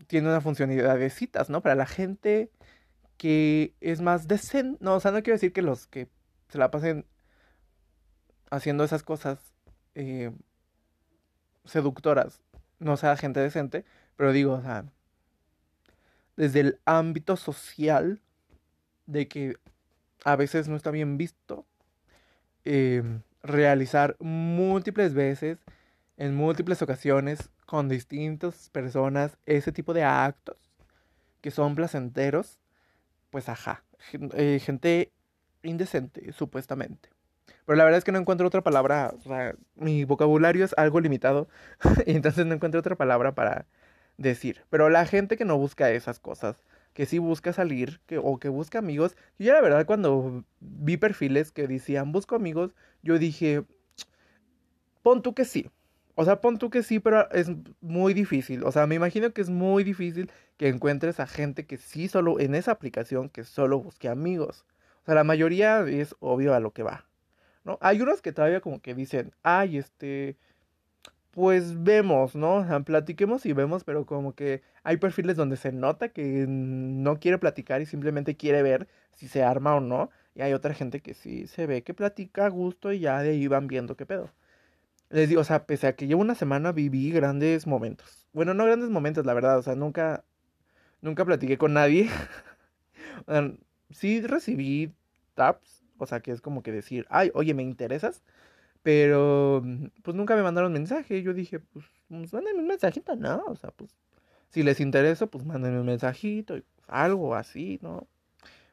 [0.07, 1.63] tiene una funcionalidad de citas, ¿no?
[1.63, 2.51] Para la gente
[3.17, 6.09] que es más decente, no, o sea, no quiero decir que los que
[6.49, 7.07] se la pasen
[8.55, 9.39] haciendo esas cosas
[9.95, 10.33] eh,
[11.65, 12.41] seductoras
[12.79, 13.85] no sea gente decente,
[14.17, 14.85] pero digo, o sea,
[16.37, 18.21] desde el ámbito social
[19.07, 19.57] de que
[20.25, 21.67] a veces no está bien visto
[22.65, 25.59] em, realizar múltiples veces,
[26.17, 30.57] en múltiples ocasiones, con distintas personas, ese tipo de actos
[31.41, 32.61] que son placenteros,
[33.31, 33.85] pues ajá,
[34.35, 35.13] eh, gente
[35.63, 37.14] indecente, supuestamente.
[37.67, 41.01] Pero la verdad es que no encuentro otra palabra, o sea, mi vocabulario es algo
[41.01, 41.49] limitado,
[42.07, 43.67] y entonces no encuentro otra palabra para
[44.19, 44.63] decir.
[44.71, 48.49] Pero la gente que no busca esas cosas, que sí busca salir que, o que
[48.49, 49.17] busca amigos.
[49.39, 53.65] Yo la verdad cuando vi perfiles que decían busco amigos, yo dije,
[55.03, 55.71] pon tú que sí.
[56.17, 57.51] O sea, pon tú que sí, pero es
[57.81, 58.63] muy difícil.
[58.65, 62.39] O sea, me imagino que es muy difícil que encuentres a gente que sí solo
[62.39, 64.65] en esa aplicación que solo busque amigos.
[65.03, 67.05] O sea, la mayoría es obvio a lo que va.
[67.65, 67.79] ¿No?
[67.81, 70.37] Hay unos que todavía como que dicen, ay, este,
[71.35, 72.67] pues vemos, ¿no?
[72.85, 77.81] Platiquemos y vemos, pero como que hay perfiles donde se nota que no quiere platicar
[77.83, 80.11] y simplemente quiere ver si se arma o no.
[80.35, 83.31] Y hay otra gente que sí se ve que platica a gusto y ya de
[83.31, 84.31] ahí van viendo qué pedo.
[85.11, 88.27] Les digo, o sea, pese a que llevo una semana viví grandes momentos.
[88.33, 90.25] Bueno, no grandes momentos, la verdad, o sea, nunca,
[91.03, 92.11] nunca platiqué con nadie.
[93.91, 94.93] sí recibí
[95.35, 98.23] taps, o sea, que es como que decir, ay, oye, ¿me interesas?
[98.83, 101.23] Pero, mm, pues nunca me mandaron mensaje.
[101.23, 103.45] Yo dije, pues, pues mándenme un mensajito, ¿no?
[103.47, 103.91] O sea, pues,
[104.51, 108.07] si les interesa, pues mándenme un mensajito, algo así, ¿no?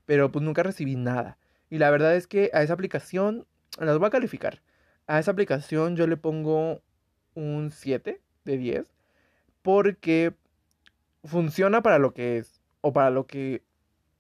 [0.06, 1.38] Pero pues nunca recibí nada.
[1.70, 3.48] Y la verdad es que a esa aplicación,
[3.80, 4.62] las voy a calificar.
[5.08, 6.82] A esa aplicación yo le pongo
[7.36, 8.88] un 7 de 10.
[9.62, 10.34] Porque
[11.24, 12.62] funciona para lo que es.
[12.82, 13.64] O para lo que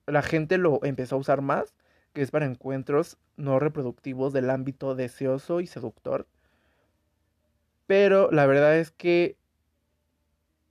[0.08, 1.74] la gente lo empezó a usar más
[2.14, 6.28] que es para encuentros no reproductivos del ámbito deseoso y seductor.
[7.88, 9.38] Pero la verdad es que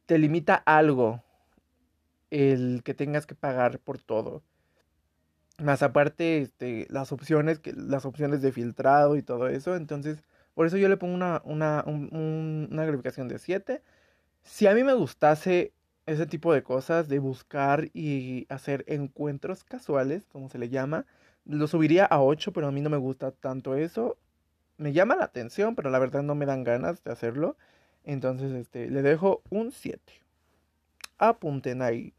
[0.07, 1.23] te limita algo
[2.31, 4.43] el que tengas que pagar por todo.
[5.59, 9.77] Más aparte, este, las opciones, que, las opciones de filtrado y todo eso.
[9.77, 10.23] Entonces,
[10.55, 13.83] por eso yo le pongo una, una, una calificación de 7.
[14.43, 15.73] Si a mí me gustase
[16.07, 21.07] ese tipo de cosas, de buscar y hacer encuentros casuales, como se le llama,
[21.51, 24.17] lo subiría a 8, pero a mí no me gusta tanto eso.
[24.79, 27.57] Me llama la atención, pero la verdad no me dan ganas de hacerlo.
[28.05, 30.01] Entonces, este, le dejo un 7.
[31.19, 32.15] Apunten ahí.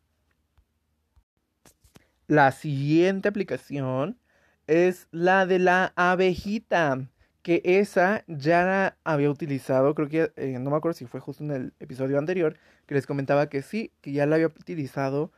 [2.28, 4.17] La siguiente aplicación
[4.67, 7.08] es la de la abejita.
[7.41, 11.44] Que esa ya la había utilizado, creo que eh, no me acuerdo si fue justo
[11.44, 15.32] en el episodio anterior, que les comentaba que sí, que ya la había utilizado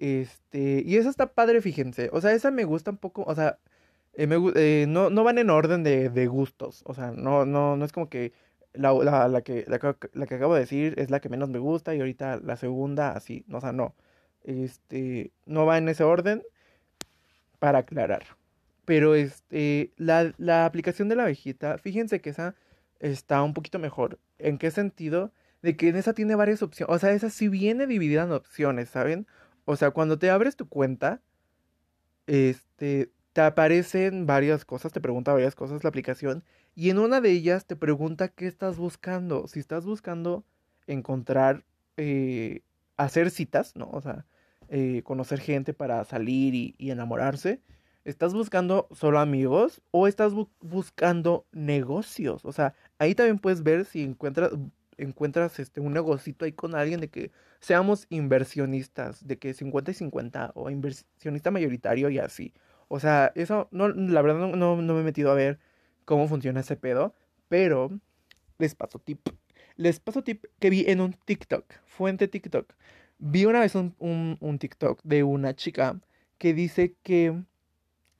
[0.00, 2.08] este, y esa está padre, fíjense.
[2.12, 3.58] O sea, esa me gusta un poco, o sea,
[4.14, 6.82] eh, eh, no, no van en orden de, de, gustos.
[6.86, 8.32] O sea, no, no, no es como que
[8.72, 9.78] la, la, la, que, la,
[10.14, 13.12] la, que acabo de decir es la que menos me gusta y ahorita la segunda
[13.12, 13.44] así.
[13.52, 13.94] O sea, no.
[14.44, 16.42] Este, no va en ese orden
[17.58, 18.24] para aclarar.
[18.86, 22.54] Pero este, la, la aplicación de la abejita, fíjense que esa
[23.00, 24.18] está un poquito mejor.
[24.38, 25.32] ¿En qué sentido?
[25.62, 26.94] De que esa tiene varias opciones.
[26.94, 29.26] O sea, esa sí viene dividida en opciones, ¿saben?
[29.64, 31.20] O sea, cuando te abres tu cuenta,
[32.26, 36.44] este, te aparecen varias cosas, te pregunta varias cosas la aplicación,
[36.74, 39.48] y en una de ellas te pregunta qué estás buscando.
[39.48, 40.44] Si estás buscando
[40.86, 41.64] encontrar,
[41.96, 42.62] eh,
[42.96, 43.90] hacer citas, ¿no?
[43.90, 44.26] O sea,
[44.68, 47.60] eh, conocer gente para salir y, enamorarse.
[48.04, 52.44] ¿Estás buscando solo amigos o estás bu buscando negocios?
[52.44, 54.52] O sea, ahí también puedes ver si encuentras,
[54.96, 59.94] encuentras este, un negocito ahí con alguien de que seamos inversionistas, de que 50 y
[59.94, 62.54] 50 o inversionista mayoritario y así.
[62.88, 65.60] O sea, eso, no, la verdad no, no, me he metido a ver
[66.04, 67.14] cómo funciona ese pedo,
[67.48, 67.90] pero
[68.58, 69.28] les paso tip.
[69.76, 72.74] Les paso tip que vi en un TikTok, fuente TikTok.
[73.18, 76.00] Vi una vez un, un, un TikTok de una chica
[76.38, 77.42] que dice que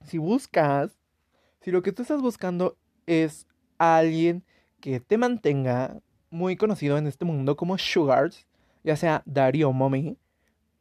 [0.05, 0.91] si buscas,
[1.61, 2.77] si lo que tú estás buscando
[3.07, 4.43] es alguien
[4.79, 5.99] que te mantenga
[6.29, 8.47] muy conocido en este mundo como Sugars,
[8.83, 10.17] ya sea Daddy o Mommy,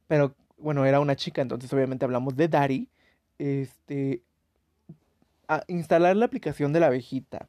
[0.08, 2.88] pero bueno, era una chica, entonces obviamente hablamos de Daddy,
[3.38, 4.22] este,
[5.68, 7.48] instalar la aplicación de la abejita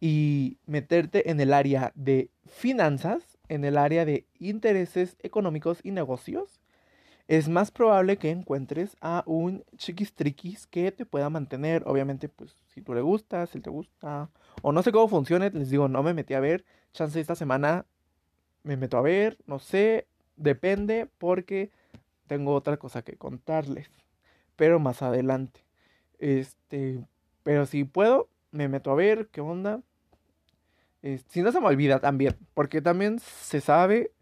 [0.00, 6.60] y meterte en el área de finanzas, en el área de intereses económicos y negocios,
[7.28, 11.82] es más probable que encuentres a un chiquistriquis que te pueda mantener.
[11.86, 14.28] Obviamente, pues si tú le gustas, si él te gusta,
[14.60, 16.64] o no sé cómo funcione, les digo, no me metí a ver.
[16.92, 17.86] Chance esta semana
[18.62, 21.70] me meto a ver, no sé, depende porque
[22.26, 23.90] tengo otra cosa que contarles,
[24.56, 25.60] pero más adelante.
[26.18, 27.04] Este,
[27.42, 29.82] pero si puedo, me meto a ver qué onda.
[31.28, 34.12] si no se me olvida también, porque también se sabe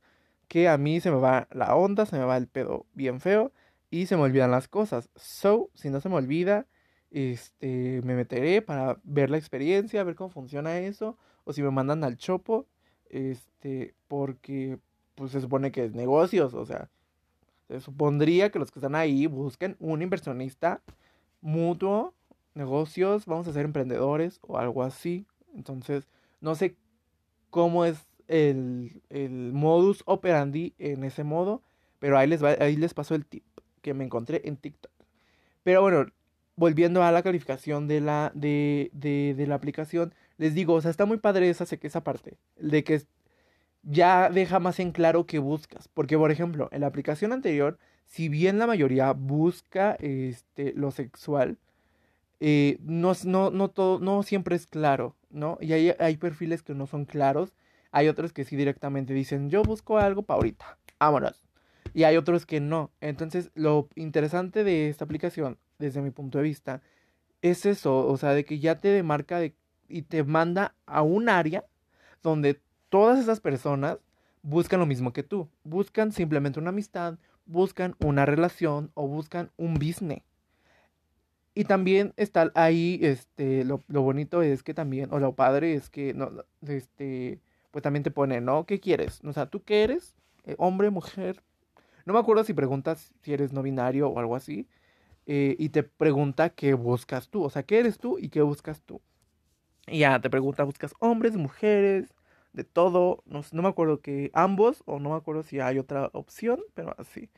[0.48, 3.52] que a mí se me va la onda, se me va el pedo bien feo
[3.90, 5.10] y se me olvidan las cosas.
[5.16, 6.66] So, si no se me olvida,
[7.10, 12.04] este, me meteré para ver la experiencia, ver cómo funciona eso, o si me mandan
[12.04, 12.66] al chopo,
[13.10, 14.78] este, porque
[15.14, 16.88] pues se supone que es negocios, o sea,
[17.68, 20.82] se supondría que los que están ahí busquen un inversionista
[21.40, 22.14] mutuo,
[22.54, 25.26] negocios, vamos a ser emprendedores o algo así.
[25.54, 26.08] Entonces,
[26.40, 26.76] no sé
[27.50, 31.62] cómo es el, el modus operandi en ese modo,
[31.98, 33.44] pero ahí les, va, ahí les paso el tip.
[33.82, 34.92] que me encontré en TikTok.
[35.62, 36.06] Pero bueno,
[36.56, 40.90] volviendo a la calificación de la, de, de, de la aplicación, les digo, o sea,
[40.90, 43.02] está muy padre esa, esa parte, de que
[43.82, 45.86] ya deja más en claro qué buscas.
[45.88, 51.58] Porque, por ejemplo, en la aplicación anterior, si bien la mayoría busca este, lo sexual,
[52.40, 55.58] eh, no, no, no, todo, no siempre es claro, ¿no?
[55.60, 57.52] Y hay, hay perfiles que no son claros.
[57.90, 61.42] Hay otros que sí directamente dicen, yo busco algo para ahorita, vámonos.
[61.92, 62.92] Y hay otros que no.
[63.02, 66.80] Entonces, lo interesante de esta aplicación, desde mi punto de vista,
[67.42, 69.54] es eso, o sea, de que ya te demarca de,
[69.90, 71.64] y te manda a un área
[72.22, 73.98] donde todas esas personas
[74.42, 75.48] buscan lo mismo que tú.
[75.64, 80.22] Buscan simplemente una amistad, buscan una relación o buscan un business.
[81.54, 85.90] Y también está ahí, este, lo, lo, bonito es que también, o lo padre es
[85.90, 86.30] que, no,
[86.66, 88.66] este, pues también te pone, ¿no?
[88.66, 89.20] ¿Qué quieres?
[89.24, 90.14] O sea, ¿tú qué eres?
[90.44, 91.42] Eh, hombre, mujer.
[92.06, 94.68] No me acuerdo si preguntas si eres no binario o algo así.
[95.26, 97.44] Eh, y te pregunta qué buscas tú.
[97.44, 99.00] O sea, ¿qué eres tú y qué buscas tú?
[99.86, 102.14] Y ya te pregunta, ¿buscas hombres, mujeres?
[102.52, 103.22] De todo.
[103.26, 106.94] No, no me acuerdo que ambos, o no me acuerdo si hay otra opción, pero
[106.98, 107.30] así.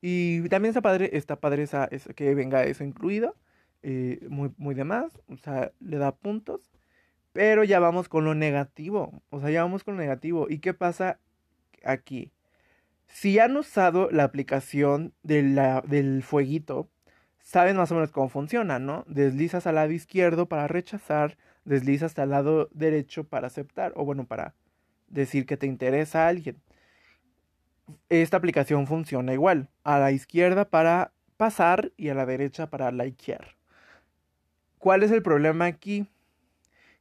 [0.00, 3.36] Y también está padre, está padre esa, esa que venga eso incluido.
[3.82, 6.70] Eh, muy, muy de más, o sea, le da puntos.
[7.32, 10.46] Pero ya vamos con lo negativo, o sea, ya vamos con lo negativo.
[10.50, 11.20] ¿Y qué pasa
[11.84, 12.32] aquí?
[13.06, 16.90] Si han usado la aplicación de la, del fueguito,
[17.40, 19.04] saben más o menos cómo funciona, ¿no?
[19.08, 24.54] Deslizas al lado izquierdo para rechazar, deslizas al lado derecho para aceptar, o bueno, para
[25.08, 26.60] decir que te interesa a alguien.
[28.08, 33.56] Esta aplicación funciona igual, a la izquierda para pasar y a la derecha para likear.
[34.78, 36.06] ¿Cuál es el problema aquí?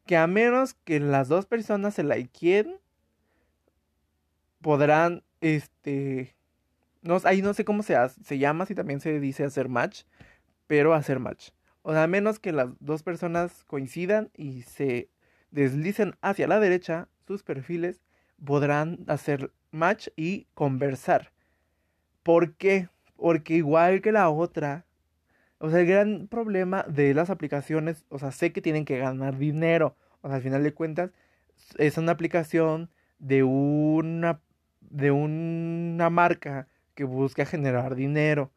[0.05, 2.77] Que a menos que las dos personas se likeen,
[4.61, 6.35] podrán, este,
[7.01, 10.03] no, ahí no sé cómo se, se llama, si también se dice hacer match,
[10.67, 11.51] pero hacer match.
[11.81, 15.09] O sea, a menos que las dos personas coincidan y se
[15.51, 18.01] deslicen hacia la derecha, sus perfiles
[18.43, 21.31] podrán hacer match y conversar.
[22.23, 22.89] ¿Por qué?
[23.15, 24.85] Porque igual que la otra,
[25.59, 29.37] o sea, el gran problema de las aplicaciones, o sea, sé que tienen que ganar
[29.37, 29.95] dinero.
[30.21, 31.11] O sea, al final de cuentas,
[31.77, 32.89] es una aplicación
[33.19, 34.41] de una,
[34.81, 38.51] de una marca que busca generar dinero.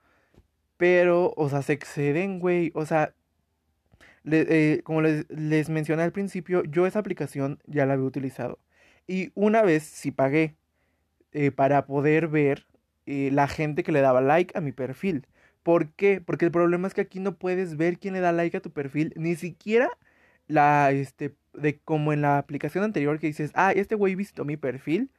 [0.82, 2.72] Pero, o sea, se exceden, güey.
[2.74, 3.14] O sea,
[4.24, 8.58] eh, como les, les mencioné al principio, yo esa aplicación ya la había utilizado.
[9.06, 10.56] Y una vez sí pagué
[11.32, 12.66] eh, para poder ver
[13.06, 15.28] eh, la gente que le daba like a mi perfil.
[15.62, 16.20] ¿Por qué?
[16.20, 18.72] Porque el problema es que aquí no puedes ver quién le da like a tu
[18.72, 19.88] perfil, ni siquiera
[20.48, 24.56] la, este, de como en la aplicación anterior que dices, ah, este güey visitó mi
[24.56, 25.12] perfil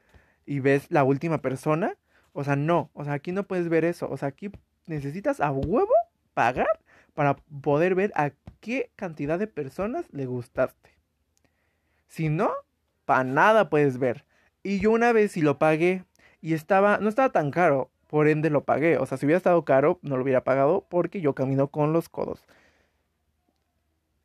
[0.45, 1.97] y ves la última persona.
[2.33, 4.09] O sea, no, o sea, aquí no puedes ver eso.
[4.09, 4.51] O sea, aquí
[4.85, 5.93] necesitas a huevo
[6.33, 6.79] pagar
[7.13, 10.91] para poder ver a qué cantidad de personas le gustaste.
[12.07, 12.51] Si no,
[13.05, 14.25] para nada puedes ver.
[14.63, 16.05] Y yo una vez si lo pagué
[16.41, 18.97] y estaba, no estaba tan caro, por ende lo pagué.
[18.97, 22.09] O sea, si hubiera estado caro, no lo hubiera pagado porque yo camino con los
[22.09, 22.43] codos.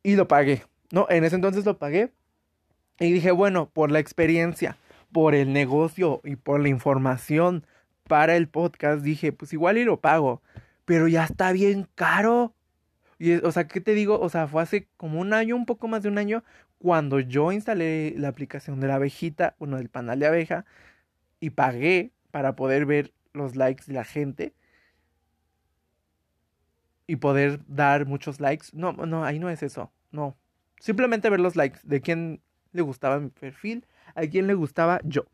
[0.03, 0.63] Y lo pagué.
[0.91, 2.11] No, en ese entonces lo pagué.
[2.99, 4.77] Y dije, bueno, por la experiencia,
[5.11, 7.65] por el negocio y por la información
[8.09, 10.41] para el podcast, dije, pues igual y lo pago.
[10.85, 12.55] Pero ya está bien caro.
[13.19, 14.19] Y, o sea, ¿qué te digo?
[14.19, 16.43] O sea, fue hace como un año, un poco más de un año,
[16.79, 20.65] cuando yo instalé la aplicación de la abejita, uno del panal de abeja,
[21.39, 24.53] y pagué para poder ver los likes de la gente
[27.07, 28.67] y poder dar muchos likes.
[28.73, 29.91] No, no, ahí no es eso.
[30.11, 30.35] No.
[30.79, 32.41] Simplemente ver los likes de quién
[32.71, 35.25] le gustaba mi perfil, a quién le gustaba yo.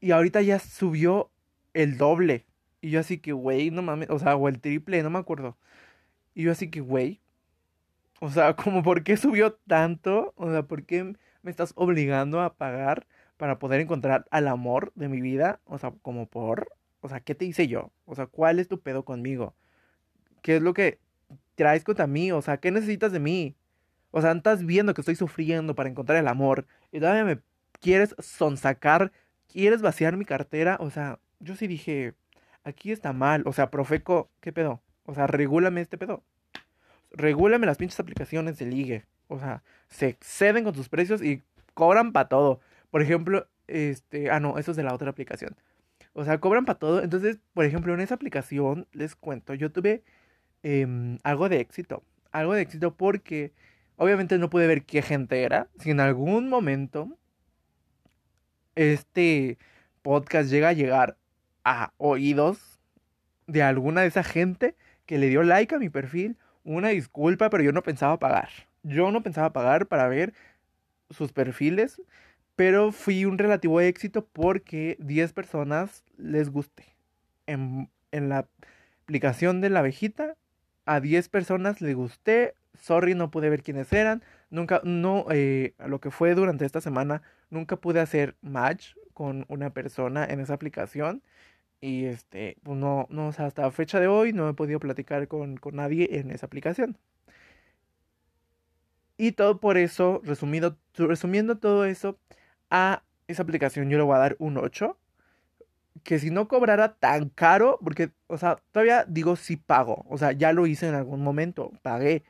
[0.00, 1.30] Y ahorita ya subió
[1.74, 2.46] el doble.
[2.80, 4.10] Y yo así que, güey, no mames.
[4.10, 5.56] O sea, o el triple, no me acuerdo.
[6.34, 7.20] Y yo así que, güey.
[8.20, 10.32] O sea, como, ¿por qué subió tanto?
[10.36, 13.06] O sea, ¿por qué me estás obligando a pagar
[13.36, 15.60] para poder encontrar al amor de mi vida?
[15.66, 16.72] O sea, como por...
[17.02, 17.92] O sea, ¿qué te hice yo?
[18.04, 19.54] O sea, ¿cuál es tu pedo conmigo?
[20.42, 20.98] ¿Qué es lo que
[21.54, 22.32] traes contra mí?
[22.32, 23.56] O sea, ¿qué necesitas de mí?
[24.10, 27.40] O sea, estás viendo que estoy sufriendo para encontrar el amor y todavía me
[27.80, 29.12] quieres sonsacar,
[29.48, 30.76] quieres vaciar mi cartera.
[30.80, 32.14] O sea, yo sí dije,
[32.64, 33.42] aquí está mal.
[33.46, 34.82] O sea, Profeco, ¿qué pedo?
[35.04, 36.22] O sea, regúlame este pedo.
[37.10, 39.06] Regúlame las pinches aplicaciones de ligue.
[39.28, 41.42] O sea, se exceden con sus precios y
[41.74, 42.60] cobran para todo.
[42.90, 45.56] Por ejemplo, este, ah, no, eso es de la otra aplicación.
[46.12, 47.02] O sea, cobran para todo.
[47.02, 50.02] Entonces, por ejemplo, en esa aplicación, les cuento, yo tuve
[50.62, 52.04] em, algo de éxito.
[52.32, 53.52] Algo de éxito porque
[53.96, 55.68] obviamente no pude ver qué gente era.
[55.78, 57.18] Si en algún momento
[58.74, 59.58] este
[60.02, 61.16] podcast llega a llegar
[61.64, 62.80] a oídos
[63.46, 67.62] de alguna de esa gente que le dio like a mi perfil, una disculpa, pero
[67.62, 68.48] yo no pensaba pagar.
[68.82, 70.32] Yo no pensaba pagar para ver
[71.10, 72.00] sus perfiles,
[72.56, 76.96] pero fui un relativo éxito porque 10 personas les gusté.
[77.46, 78.46] En, en la
[79.02, 80.36] aplicación de la abejita,
[80.84, 82.54] a 10 personas les gusté.
[82.80, 84.22] Sorry, no pude ver quiénes eran.
[84.50, 89.70] Nunca, no, eh, lo que fue durante esta semana, nunca pude hacer match con una
[89.70, 91.22] persona en esa aplicación.
[91.80, 95.28] Y este, pues no, no, o sea, hasta fecha de hoy no he podido platicar
[95.28, 96.98] con, con nadie en esa aplicación.
[99.16, 102.18] Y todo por eso, resumido, resumiendo todo eso,
[102.70, 104.98] a esa aplicación yo le voy a dar un 8.
[106.04, 110.04] Que si no cobrara tan caro, porque, o sea, todavía digo si pago.
[110.08, 112.24] O sea, ya lo hice en algún momento, pagué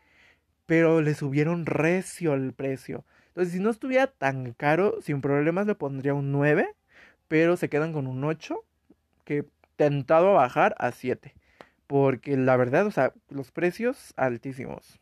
[0.71, 3.05] pero le subieron recio el precio.
[3.29, 6.77] Entonces, si no estuviera tan caro, sin problemas le pondría un 9,
[7.27, 8.65] pero se quedan con un 8,
[9.31, 11.35] que tentado a bajar a 7.
[11.87, 15.01] Porque la verdad, o sea, los precios altísimos.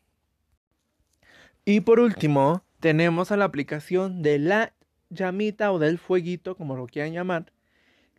[1.64, 4.72] Y por último, tenemos a la aplicación de la
[5.11, 7.53] llamita o del fueguito, como lo quieran llamar.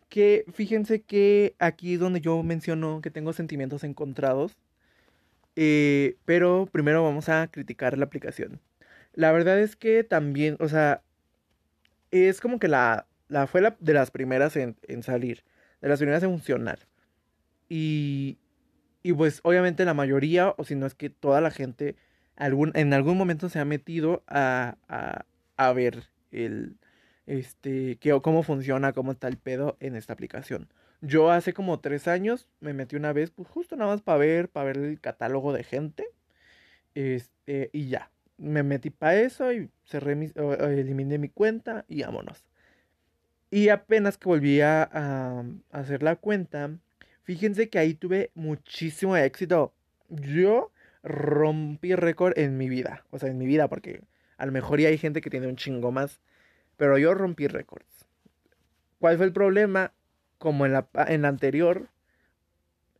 [0.08, 4.56] Que fíjense que aquí es donde yo menciono que tengo sentimientos encontrados
[5.56, 8.60] eh, pero primero vamos a criticar la aplicación.
[9.12, 11.02] La verdad es que también, o sea,
[12.10, 13.06] es como que la,
[13.48, 15.44] fue la, de las primeras en, salir,
[15.80, 16.80] de las primeras en funcionar.
[17.68, 18.38] Y,
[19.02, 21.96] y pues obviamente la mayoría, o si no es que toda la gente,
[22.36, 25.24] algún, en algún momento se ha metido a, a,
[25.56, 26.76] a ver el,
[27.26, 30.68] este, que, cómo funciona, cómo está el pedo en esta aplicación.
[31.00, 34.48] Yo hace como tres años me metí una vez, pues justo nada más para ver,
[34.48, 36.06] para ver el catálogo de gente.
[36.94, 38.10] Este, y ya.
[38.36, 42.44] Me metí para eso y cerré mi, eliminé mi cuenta y vámonos.
[43.50, 46.70] Y apenas que volví a, hacer la cuenta,
[47.22, 49.72] fíjense que ahí tuve muchísimo éxito.
[50.08, 50.70] Yo
[51.02, 53.04] rompí récord en mi vida.
[53.10, 54.02] O sea, en mi vida, porque
[54.38, 56.20] a lo mejor ya hay gente que tiene un chingo más.
[56.76, 58.06] Pero yo rompí récords.
[58.98, 59.92] ¿Cuál fue el problema?
[60.40, 61.90] como en la, en la anterior,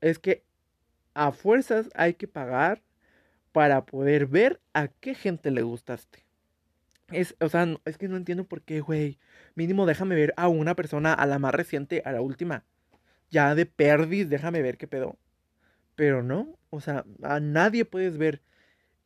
[0.02, 0.44] es que
[1.14, 2.82] a fuerzas hay que pagar
[3.50, 6.22] para poder ver a qué gente le gustaste.
[7.12, 9.18] Es, o sea, es que no entiendo por qué, güey.
[9.54, 12.64] Mínimo déjame ver a una persona, a la más reciente, a la última.
[13.30, 15.18] Ya de perdis, déjame ver qué pedo.
[15.96, 18.42] Pero no, o sea, a nadie puedes ver.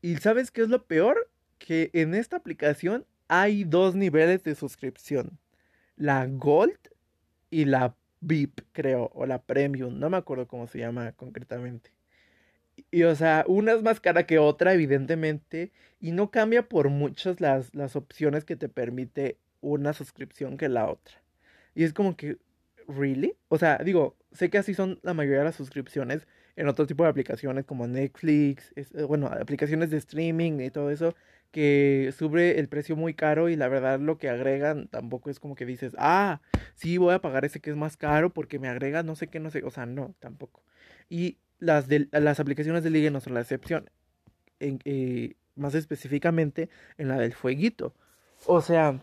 [0.02, 1.30] ¿Y sabes qué es lo peor?
[1.58, 5.38] Que en esta aplicación hay dos niveles de suscripción.
[5.96, 6.78] La Gold
[7.50, 11.90] y la VIP, creo, o la Premium, no me acuerdo cómo se llama concretamente.
[12.90, 17.40] Y, o sea, una es más cara que otra, evidentemente, y no cambia por muchas
[17.40, 21.22] las, las opciones que te permite una suscripción que la otra.
[21.74, 22.38] Y es como que,
[22.88, 23.36] ¿really?
[23.48, 27.04] O sea, digo, sé que así son la mayoría de las suscripciones en otro tipo
[27.04, 31.14] de aplicaciones como Netflix, eh, bueno, aplicaciones de streaming y todo eso,
[31.50, 35.54] que sube el precio muy caro y la verdad lo que agregan tampoco es como
[35.54, 36.40] que dices, ah,
[36.74, 39.40] sí voy a pagar ese que es más caro porque me agrega no sé qué,
[39.40, 40.62] no sé, o sea, no, tampoco.
[41.08, 43.90] Y las, de, las aplicaciones de ligue no son la excepción,
[44.60, 47.94] eh, más específicamente en la del fueguito.
[48.46, 49.00] O sea,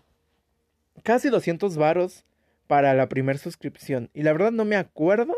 [1.03, 2.25] casi 200 varos
[2.67, 4.09] para la primera suscripción.
[4.13, 5.35] Y la verdad no me acuerdo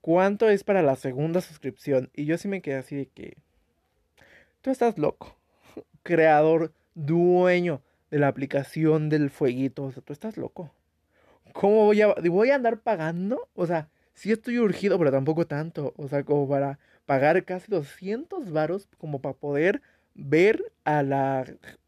[0.00, 2.10] cuánto es para la segunda suscripción.
[2.14, 3.36] Y yo sí me quedé así de que...
[4.60, 5.36] Tú estás loco
[6.02, 9.84] creador, dueño de la aplicación del fueguito.
[9.84, 10.72] O sea, tú estás loco.
[11.52, 13.48] ¿Cómo voy a, voy a andar pagando?
[13.54, 15.94] O sea, sí estoy urgido, pero tampoco tanto.
[15.96, 19.82] O sea, como para pagar casi 200 varos como para poder
[20.14, 21.44] ver a la,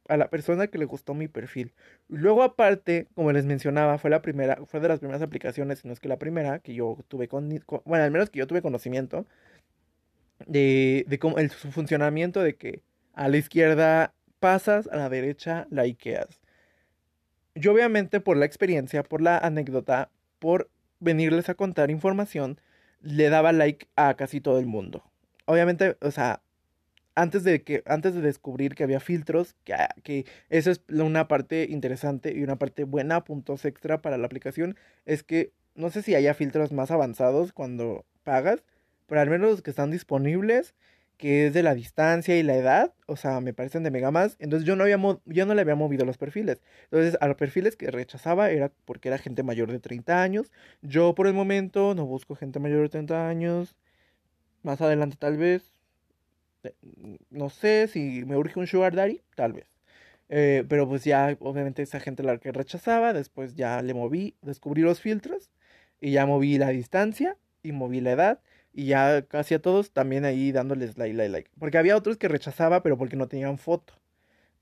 [0.09, 1.72] a la persona que le gustó mi perfil.
[2.09, 6.01] Luego aparte, como les mencionaba, fue la primera, fue de las primeras aplicaciones, no es
[6.01, 7.49] que la primera que yo tuve con,
[7.85, 9.27] bueno, al menos que yo tuve conocimiento
[10.47, 12.83] de, de cómo el, su funcionamiento de que
[13.14, 16.41] a la izquierda pasas, a la derecha likeas.
[17.55, 20.68] Yo obviamente por la experiencia, por la anécdota, por
[21.05, 22.61] venirles a contar información,
[23.00, 25.05] le daba like a casi todo el mundo.
[25.46, 26.42] Obviamente, o sea,
[27.14, 31.66] antes de que antes de descubrir que había filtros, que, que eso es una parte
[31.70, 36.14] interesante y una parte buena, puntos extra para la aplicación, es que no sé si
[36.14, 38.64] haya filtros más avanzados cuando pagas,
[39.07, 40.74] pero al menos los que están disponibles
[41.17, 44.37] que es de la distancia y la edad, o sea, me parecen de mega más.
[44.41, 46.62] Entonces yo no, había yo no le había movido los perfiles.
[46.85, 50.53] Entonces a los perfiles que rechazaba era porque era gente mayor de 30 años.
[50.83, 53.77] Yo por el momento no busco gente mayor de 30 años.
[54.62, 55.73] Más adelante tal vez.
[56.65, 56.75] Eh,
[57.31, 59.67] no sé si me urge un sugar daddy, tal vez.
[60.29, 63.12] Eh, pero pues ya, obviamente, esa gente la que rechazaba.
[63.12, 65.51] Después ya le moví, descubrí los filtros.
[66.01, 68.41] Y ya moví la distancia y moví la edad.
[68.77, 71.51] Y ya casi a todos también ahí dándoles like, like, like.
[71.61, 73.95] Porque había otros que rechazaba, pero porque no tenían foto.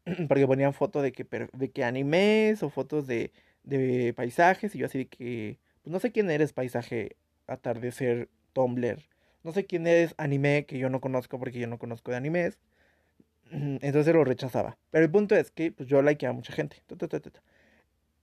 [0.29, 3.33] porque ponían foto de que, de que animes o fotos de,
[3.63, 4.75] de paisajes.
[4.75, 9.03] Y yo así de que, pues no sé quién eres paisaje atardecer Tumblr.
[9.45, 12.59] No sé quién eres anime que yo no conozco porque yo no conozco de animes.
[13.51, 14.77] Entonces lo rechazaba.
[14.91, 16.83] Pero el punto es que pues, yo likeaba a mucha gente.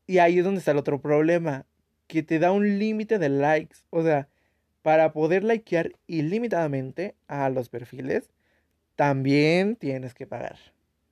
[0.05, 1.65] Y ahí es donde está el otro problema.
[2.05, 3.77] Que te da un límite de likes.
[3.89, 4.27] O sea,
[4.89, 8.31] para poder likear ilimitadamente a los perfiles,
[8.95, 10.57] también tienes que pagar.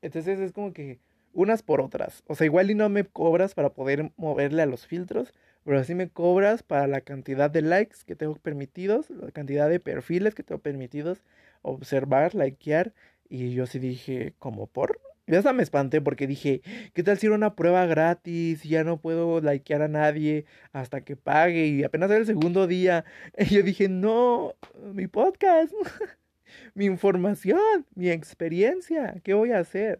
[0.01, 0.97] Entonces es como que
[1.31, 2.23] unas por otras.
[2.25, 5.31] O sea, igual y no me cobras para poder moverle a los filtros,
[5.63, 9.79] pero sí me cobras para la cantidad de likes que tengo permitidos, la cantidad de
[9.79, 11.21] perfiles que tengo permitidos
[11.61, 12.95] observar, likear.
[13.29, 14.99] Y yo sí dije, como por?
[15.27, 16.61] Ya hasta me espanté porque dije,
[16.93, 18.65] ¿qué tal si era una prueba gratis?
[18.65, 21.67] Y ya no puedo likear a nadie hasta que pague.
[21.67, 23.03] Y apenas era el segundo día.
[23.37, 24.55] Y yo dije, no,
[24.93, 25.73] mi podcast,
[26.75, 29.99] mi información, mi experiencia, ¿qué voy a hacer?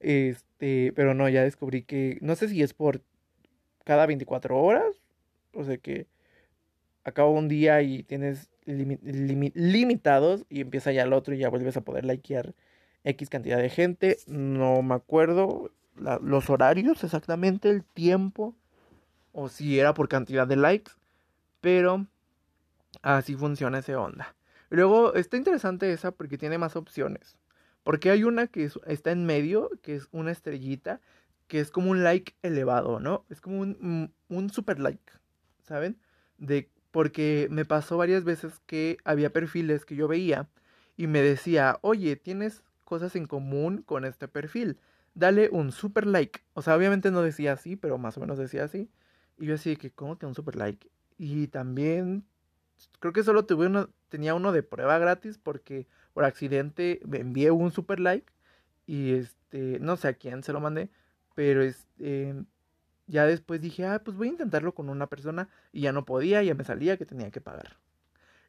[0.00, 3.02] Este, pero no, ya descubrí que, no sé si es por
[3.84, 5.02] cada 24 horas,
[5.52, 6.06] o sea que
[7.04, 11.82] acaba un día y tienes limitados y empieza ya el otro y ya vuelves a
[11.82, 12.54] poder likear
[13.06, 15.70] X cantidad de gente, no me acuerdo
[16.22, 18.54] los horarios exactamente, el tiempo,
[19.32, 20.92] o si era por cantidad de likes,
[21.60, 22.06] pero
[23.02, 24.34] así funciona ese onda.
[24.68, 27.36] Luego está interesante esa porque tiene más opciones.
[27.84, 31.00] Porque hay una que está en medio, que es una estrellita,
[31.46, 33.24] que es como un like elevado, ¿no?
[33.30, 35.12] Es como un, un super like,
[35.62, 35.96] ¿saben?
[36.38, 40.48] De, porque me pasó varias veces que había perfiles que yo veía
[40.96, 44.78] y me decía, oye, tienes cosas en común con este perfil.
[45.14, 46.40] Dale un super like.
[46.54, 48.88] O sea, obviamente no decía así, pero más o menos decía así.
[49.38, 50.88] Y yo así que, ¿cómo que un super like?
[51.18, 52.24] Y también
[53.00, 57.50] creo que solo tuve uno, tenía uno de prueba gratis porque por accidente me envié
[57.50, 58.32] un super like
[58.86, 60.90] y este, no sé a quién se lo mandé,
[61.34, 62.34] pero este,
[63.06, 66.42] ya después dije, ah, pues voy a intentarlo con una persona y ya no podía,
[66.42, 67.76] ya me salía que tenía que pagar.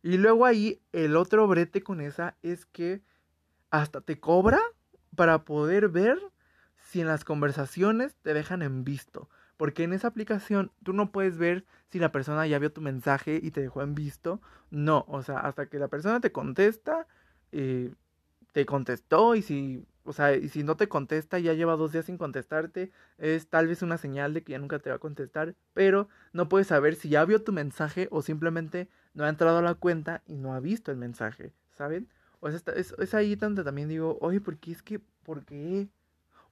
[0.04, 3.02] Y luego ahí el otro brete con esa es que
[3.70, 4.60] hasta te cobra
[5.16, 6.20] para poder ver
[6.78, 9.30] si en las conversaciones te dejan en visto.
[9.58, 13.40] Porque en esa aplicación tú no puedes ver si la persona ya vio tu mensaje
[13.42, 14.42] y te dejó en visto.
[14.70, 17.08] No, o sea, hasta que la persona te contesta,
[17.52, 17.94] eh,
[18.52, 22.06] te contestó y si, o sea, y si no te contesta, ya lleva dos días
[22.06, 25.56] sin contestarte, es tal vez una señal de que ya nunca te va a contestar,
[25.74, 29.62] pero no puedes saber si ya vio tu mensaje o simplemente no ha entrado a
[29.62, 32.08] la cuenta y no ha visto el mensaje, ¿saben?
[32.40, 35.90] O sea, es, es ahí donde también digo, oye, ¿por qué es que, por qué?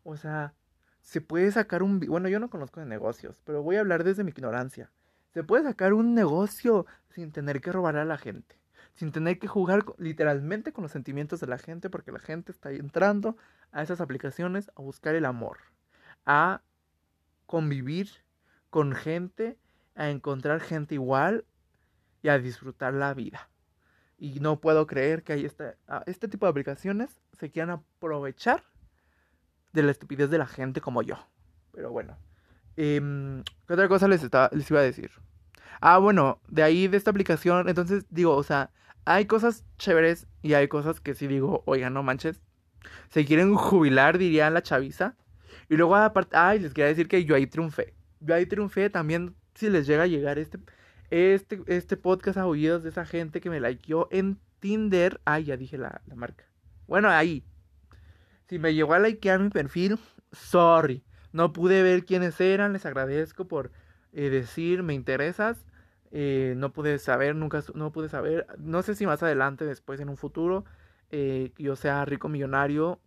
[0.04, 0.54] O sea,
[1.02, 2.00] se puede sacar un...
[2.00, 4.92] Bueno, yo no conozco de negocios, pero voy a hablar desde mi ignorancia.
[5.34, 8.58] Se puede sacar un negocio sin tener que robar a la gente.
[8.96, 12.72] Sin tener que jugar literalmente con los sentimientos de la gente, porque la gente está
[12.72, 13.38] entrando
[13.72, 15.58] a esas aplicaciones a buscar el amor,
[16.26, 16.62] a
[17.46, 18.10] convivir
[18.70, 19.58] con gente,
[19.96, 21.46] a encontrar gente igual
[22.24, 23.50] y a disfrutar la vida.
[24.18, 28.64] Y no puedo creer que hay este, este tipo de aplicaciones se quieran aprovechar
[29.74, 31.18] de la estupidez de la gente como yo.
[31.72, 32.18] Pero bueno.
[32.78, 35.12] Em, ¿Qué otra cosa les, les iba a decir?
[35.82, 38.72] Ah, bueno, de ahí de esta aplicación, entonces digo, o sea,
[39.06, 42.42] hay cosas chéveres y hay cosas que sí digo, oiga, no manches.
[43.10, 45.16] Se quieren jubilar, diría la chaviza.
[45.70, 47.94] Y luego aparte, ay, les quería decir que yo ahí triunfé.
[48.20, 50.60] Yo ahí triunfé también, si les llega a llegar este,
[51.10, 55.22] este, este podcast a oídos de esa gente que me likeó en Tinder.
[55.26, 56.46] Ay, ya dije la, la marca.
[56.88, 57.44] Bueno, ahí,
[58.48, 59.98] si me llegó a likear mi perfil,
[60.32, 61.04] sorry.
[61.32, 63.72] No pude ver quiénes eran, les agradezco por
[64.14, 65.66] eh, decir me interesas.
[66.12, 68.48] Eh, no pude saber, nunca no pude saber.
[68.58, 70.64] No sé si más adelante, después en un futuro,
[71.10, 73.02] eh, yo sea rico millonario,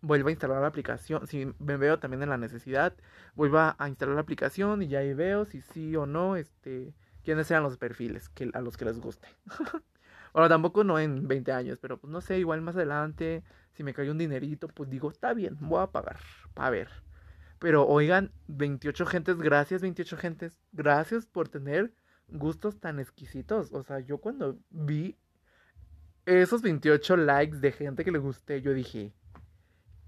[0.00, 1.26] vuelva a instalar la aplicación.
[1.26, 2.94] Si me veo también en la necesidad,
[3.34, 6.94] vuelva a instalar la aplicación y ya ahí veo si sí o no, este,
[7.24, 9.28] quiénes sean los perfiles que, a los que les guste.
[10.32, 13.42] bueno, tampoco no en 20 años, pero pues no sé, igual más adelante
[13.74, 16.20] si me cae un dinerito, pues digo, está bien, voy a pagar,
[16.54, 16.88] a ver.
[17.58, 21.92] Pero oigan, 28 gentes, gracias 28 gentes, gracias por tener
[22.28, 23.72] gustos tan exquisitos.
[23.72, 25.16] O sea, yo cuando vi
[26.26, 29.12] esos 28 likes de gente que le gusté, yo dije,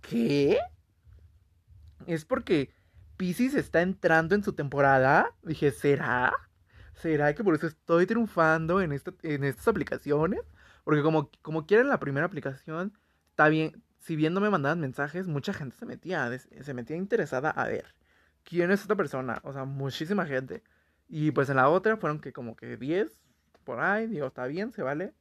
[0.00, 0.58] ¿qué?
[2.06, 2.70] ¿Es porque
[3.16, 5.34] Pisces está entrando en su temporada?
[5.42, 6.32] Dije, ¿será?
[6.96, 8.92] ¿Será que por eso estoy triunfando en,
[9.22, 10.40] en estas aplicaciones?
[10.84, 12.92] Porque como, como quieren la primera aplicación,
[13.30, 17.50] está bien, si bien no me mandaban mensajes, mucha gente se metía, se metía interesada
[17.50, 17.94] a ver
[18.44, 20.62] quién es esta persona, o sea, muchísima gente.
[21.08, 23.20] Y pues en la otra fueron que como que 10
[23.64, 25.12] por ahí, digo, está bien, se vale.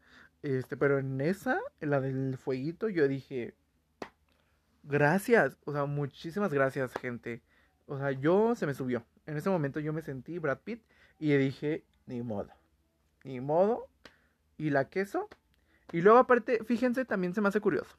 [0.43, 3.55] Este, pero en esa, en la del fueguito, yo dije,
[4.83, 7.41] gracias, o sea, muchísimas gracias, gente.
[7.87, 9.05] O sea, yo se me subió.
[9.25, 10.83] En ese momento yo me sentí Brad Pitt
[11.19, 12.49] y dije, ni modo,
[13.23, 13.87] ni modo.
[14.57, 15.27] Y la queso.
[15.91, 17.97] Y luego aparte, fíjense, también se me hace curioso.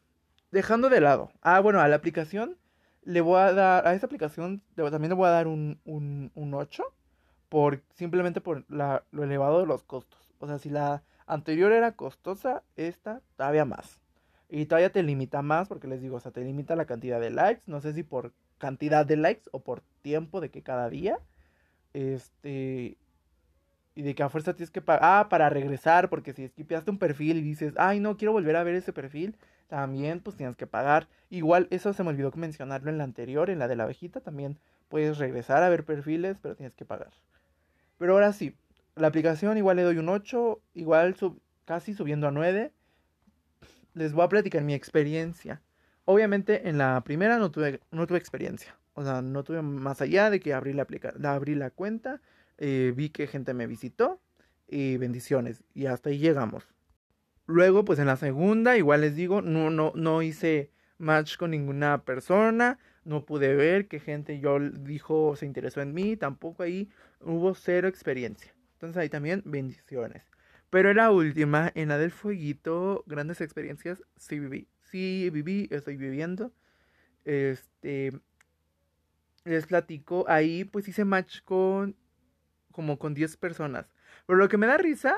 [0.50, 1.30] Dejando de lado.
[1.42, 2.56] Ah, bueno, a la aplicación
[3.02, 6.54] le voy a dar, a esta aplicación también le voy a dar un, un, un
[6.54, 6.84] 8
[7.48, 10.34] por, simplemente por la, lo elevado de los costos.
[10.38, 14.00] O sea, si la anterior era costosa, esta todavía más.
[14.48, 17.30] Y todavía te limita más porque les digo, o sea, te limita la cantidad de
[17.30, 17.62] likes.
[17.66, 21.18] No sé si por cantidad de likes o por tiempo de que cada día.
[21.92, 22.96] Este.
[23.96, 25.00] Y de que a fuerza tienes que pagar.
[25.02, 28.62] Ah, para regresar, porque si esquipeaste un perfil y dices, ay, no, quiero volver a
[28.62, 29.36] ver ese perfil,
[29.66, 31.08] también pues tienes que pagar.
[31.30, 34.58] Igual, eso se me olvidó mencionarlo en la anterior, en la de la abejita, también
[34.88, 37.10] puedes regresar a ver perfiles, pero tienes que pagar.
[37.98, 38.54] Pero ahora sí,
[38.94, 41.16] la aplicación igual le doy un 8, igual
[41.64, 42.72] casi subiendo a 9.
[43.94, 45.62] Les voy a platicar mi experiencia.
[46.04, 48.76] Obviamente en la primera no tuve, no tuve experiencia.
[48.94, 50.86] O sea, no tuve más allá de que abrí la,
[51.24, 52.20] abrí la cuenta,
[52.58, 54.20] eh, vi que gente me visitó
[54.68, 55.62] y bendiciones.
[55.74, 56.64] Y hasta ahí llegamos.
[57.46, 62.04] Luego, pues en la segunda, igual les digo, no, no, no hice match con ninguna
[62.04, 66.90] persona no pude ver que gente yo dijo se interesó en mí, tampoco ahí
[67.20, 68.52] hubo cero experiencia.
[68.74, 70.24] Entonces ahí también bendiciones.
[70.70, 74.68] Pero en la última, en la del fueguito, grandes experiencias, sí viví.
[74.82, 76.52] Sí viví, estoy viviendo.
[77.24, 78.12] Este,
[79.44, 81.94] les platico, ahí pues hice match con
[82.76, 83.90] como con 10 personas.
[84.26, 85.16] Pero lo que me da risa,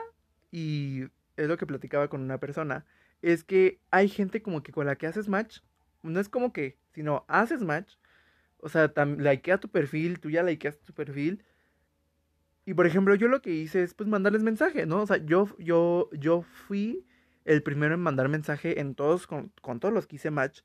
[0.53, 2.87] y es lo que platicaba con una persona,
[3.21, 5.59] es que hay gente como que con la que haces match,
[6.05, 7.95] no es como que sino haces match,
[8.59, 11.45] o sea, likea tu perfil, tú ya likeaste tu perfil.
[12.65, 15.03] Y por ejemplo, yo lo que hice es pues mandarles mensaje, ¿no?
[15.03, 17.05] O sea, yo, yo, yo fui
[17.45, 19.51] el primero en mandar mensaje en todos, con,
[19.81, 20.61] todos los que hice match.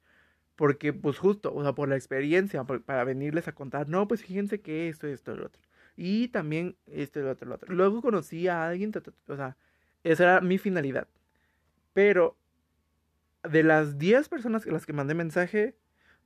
[0.56, 4.62] Porque, pues justo, o sea, por la experiencia, para venirles a contar, no, pues fíjense
[4.62, 5.62] que esto, esto, lo otro.
[5.96, 7.74] Y también esto, lo otro, lo otro.
[7.74, 8.92] Luego conocí a alguien,
[9.28, 9.58] o sea,
[10.04, 11.08] esa era mi finalidad.
[11.94, 12.38] Pero,
[13.44, 15.76] de las 10 personas a las que mandé mensaje,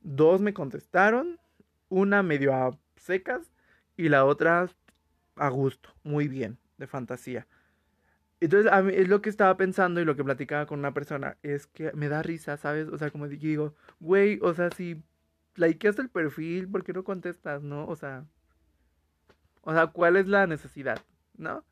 [0.00, 1.40] Dos me contestaron,
[1.88, 3.52] una medio a secas
[3.96, 4.68] y la otra
[5.36, 7.46] a gusto, muy bien, de fantasía.
[8.40, 11.36] Entonces, a mí, es lo que estaba pensando y lo que platicaba con una persona,
[11.42, 12.88] es que me da risa, ¿sabes?
[12.88, 15.02] O sea, como digo, güey, o sea, si
[15.56, 17.86] likeaste el perfil, ¿por qué no contestas, no?
[17.86, 18.24] O sea,
[19.62, 21.00] o sea, ¿cuál es la necesidad,
[21.36, 21.64] no?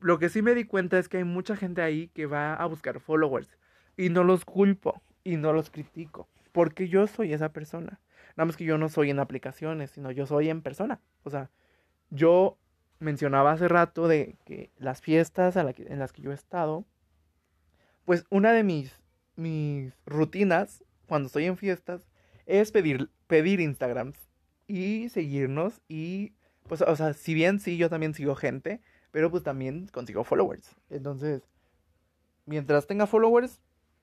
[0.00, 2.66] Lo que sí me di cuenta es que hay mucha gente ahí que va a
[2.66, 3.58] buscar followers
[3.96, 6.28] y no los culpo y no los critico.
[6.52, 8.00] Porque yo soy esa persona.
[8.36, 11.00] Nada más que yo no soy en aplicaciones, sino yo soy en persona.
[11.22, 11.50] O sea,
[12.08, 12.58] yo
[12.98, 16.86] mencionaba hace rato de que las fiestas en las que yo he estado,
[18.04, 19.00] pues una de mis,
[19.36, 22.08] mis rutinas cuando estoy en fiestas
[22.46, 24.18] es pedir, pedir Instagrams
[24.66, 26.32] y seguirnos y
[26.70, 30.76] pues, o sea, si bien sí, yo también sigo gente, pero pues también consigo followers.
[30.88, 31.42] Entonces,
[32.46, 33.60] mientras tenga followers,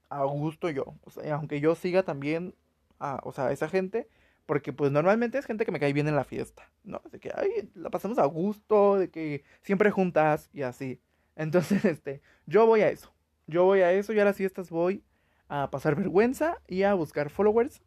[0.09, 0.97] a gusto yo.
[1.05, 2.55] O sea, aunque yo siga también
[2.99, 4.09] a, o sea, esa gente,
[4.45, 7.01] porque pues normalmente es gente que me cae bien en la fiesta, ¿no?
[7.09, 10.99] De que, ay, la pasamos a gusto, de que siempre juntas y así.
[11.37, 13.13] Entonces, este, yo voy a eso.
[13.45, 15.05] Yo voy a eso y a las fiestas voy
[15.47, 17.81] a pasar vergüenza y a buscar followers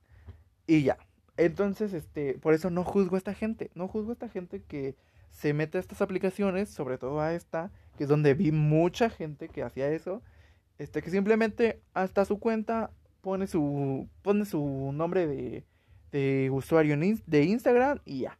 [0.66, 0.96] y ya.
[1.44, 4.94] Entonces, este, por eso no juzgo a esta gente, no juzgo a esta gente que
[5.30, 9.48] se mete a estas aplicaciones, sobre todo a esta, que es donde vi mucha gente
[9.48, 10.22] que hacía eso
[10.80, 15.62] este, que simplemente hasta su cuenta pone su, pone su nombre de,
[16.10, 18.38] de usuario de Instagram y ya.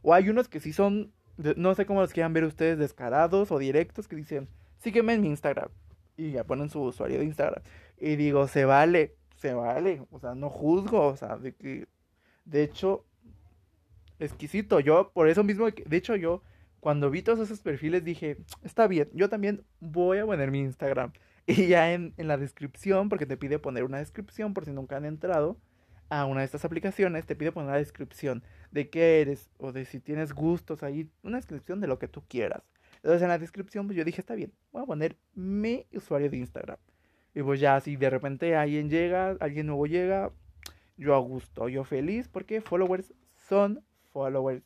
[0.00, 3.58] O hay unos que sí son, no sé cómo los quieran ver ustedes, descarados o
[3.58, 5.68] directos, que dicen, sígueme en mi Instagram.
[6.16, 7.62] Y ya ponen su usuario de Instagram.
[7.98, 10.02] Y digo, se vale, se vale.
[10.10, 11.08] O sea, no juzgo.
[11.08, 11.88] O sea, de que,
[12.46, 13.04] de hecho,
[14.18, 14.80] exquisito.
[14.80, 16.42] Yo, por eso mismo, de hecho, yo,
[16.80, 21.12] cuando vi todos esos perfiles, dije, está bien, yo también voy a poner mi Instagram.
[21.48, 25.04] Y ya en, la descripción, porque te pide poner una descripción por si nunca han
[25.04, 25.56] entrado
[26.08, 28.42] a una de estas aplicaciones, te pide poner una descripción
[28.72, 32.24] de qué eres o de si tienes gustos ahí, una descripción de lo que tú
[32.26, 32.64] quieras.
[32.96, 36.36] Entonces en la descripción pues yo dije, está bien, voy a poner mi usuario de
[36.38, 36.78] Instagram.
[37.32, 40.32] Y pues ya si de repente alguien llega, alguien nuevo llega,
[40.96, 43.12] yo a gusto, yo feliz porque followers
[43.48, 43.82] son
[44.12, 44.64] followers.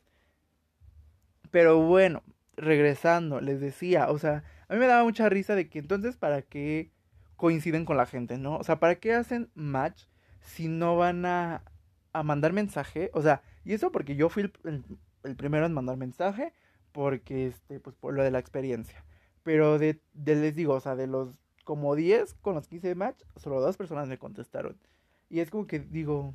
[1.50, 2.22] Pero bueno,
[2.56, 6.42] regresando, les decía, o sea, a mí me daba mucha risa de que entonces, ¿para
[6.42, 6.90] qué
[7.36, 8.56] coinciden con la gente, no?
[8.56, 10.04] O sea, ¿para qué hacen match
[10.40, 11.64] si no van a,
[12.12, 13.10] a mandar mensaje?
[13.14, 16.52] O sea, y eso porque yo fui el, primero en mandar mensaje,
[16.92, 19.04] porque, este, pues por lo de la experiencia.
[19.42, 21.30] Pero de, de, les digo, o sea, de los
[21.64, 24.76] como 10 con los que hice match, solo dos personas me contestaron.
[25.30, 26.34] Y es como que digo,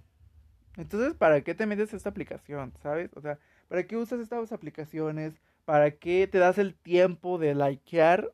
[0.77, 2.73] entonces, ¿para qué te metes esta aplicación?
[2.81, 3.11] ¿Sabes?
[3.15, 3.37] O sea,
[3.67, 5.35] ¿para qué usas estas aplicaciones?
[5.65, 8.33] ¿Para qué te das el tiempo de likear?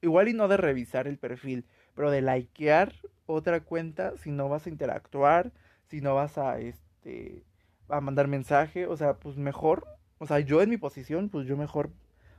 [0.00, 2.94] Igual y no de revisar el perfil, pero de likear
[3.26, 5.52] otra cuenta si no vas a interactuar,
[5.88, 7.44] si no vas a este
[7.88, 9.86] a mandar mensaje, o sea, pues mejor,
[10.18, 11.90] o sea, yo en mi posición, pues yo mejor,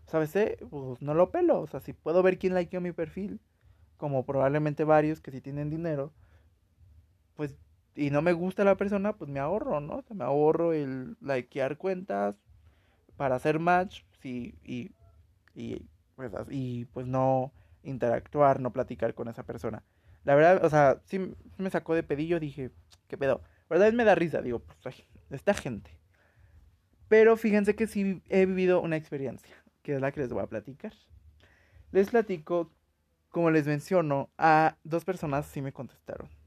[0.06, 0.32] ¿sabes?
[0.70, 3.40] Pues no lo pelo, o sea, si puedo ver quién likeó mi perfil,
[3.98, 6.14] como probablemente varios que si tienen dinero,
[7.40, 7.56] pues
[7.96, 10.04] y no me gusta la persona, pues me ahorro, ¿no?
[10.14, 12.36] me ahorro el likear cuentas
[13.16, 14.92] para hacer match sí, y,
[15.56, 15.86] y,
[16.18, 19.84] pues, y pues no interactuar, no platicar con esa persona.
[20.26, 22.72] La verdad, o sea, sí me sacó de pedillo, dije,
[23.08, 23.42] ¿qué pedo?
[23.70, 25.98] La verdad me da risa, digo, pues esta gente.
[27.08, 30.48] Pero fíjense que sí he vivido una experiencia, que es la que les voy a
[30.48, 30.92] platicar.
[31.94, 32.74] Les platico,
[33.30, 36.38] como les menciono, a dos personas sí me contestaron.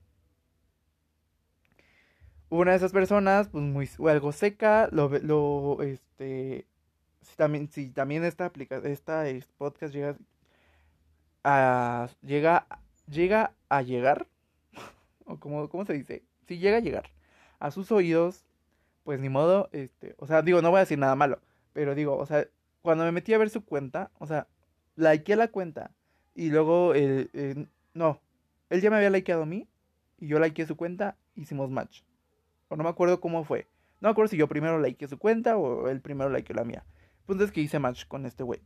[2.53, 6.67] Una de esas personas, pues muy algo seca, lo, lo este,
[7.23, 9.25] si también, si también esta aplicación, esta
[9.57, 10.19] podcast llega
[11.45, 12.67] a, llega,
[13.09, 14.29] llega a llegar,
[15.25, 16.25] o como, ¿cómo se dice?
[16.47, 17.09] Si llega a llegar
[17.59, 18.45] a sus oídos,
[19.03, 21.41] pues ni modo, este, o sea, digo, no voy a decir nada malo,
[21.73, 22.47] pero digo, o sea,
[22.83, 24.47] cuando me metí a ver su cuenta, o sea,
[24.97, 25.93] likeé la cuenta
[26.35, 28.21] y luego, eh, no,
[28.69, 29.67] él ya me había likeado a mí
[30.19, 32.03] y yo likeé su cuenta, hicimos match.
[32.73, 33.69] O no me acuerdo cómo fue.
[34.01, 36.87] No me acuerdo si yo primero likeé su cuenta o él primero likeó la mía.
[37.27, 38.63] Punto es que hice match con este güey.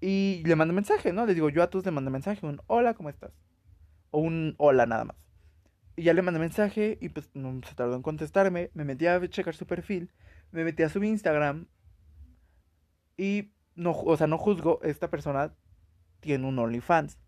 [0.00, 1.26] Y le mandé mensaje, ¿no?
[1.26, 3.32] Le digo, yo a todos le mandé mensaje, un hola, ¿cómo estás?
[4.12, 5.28] O un hola nada más.
[5.94, 8.70] Y ya le mandé mensaje y pues no se tardó en contestarme.
[8.72, 10.10] Me metí a checar su perfil.
[10.50, 11.66] Me metí a su Instagram.
[13.18, 15.52] Y no, o sea, no juzgo, esta persona
[16.20, 17.18] tiene un OnlyFans.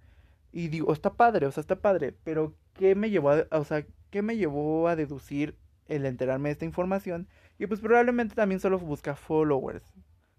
[0.51, 2.17] Y digo, está padre, o sea, está padre.
[2.25, 5.59] Pero ¿qué me llevó a, o sea, qué me llevó a deducir
[5.89, 7.29] el enterarme de esta información.
[7.59, 9.85] Y pues probablemente también solo busca followers,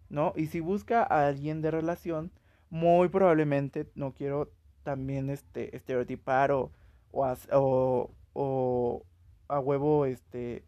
[0.10, 0.34] ¿no?
[0.36, 2.32] Y si busca a alguien de relación,
[2.70, 4.52] muy probablemente, no quiero
[4.84, 6.72] también este, estereotipar o,
[7.12, 9.06] o, o,
[9.48, 10.64] a huevo este,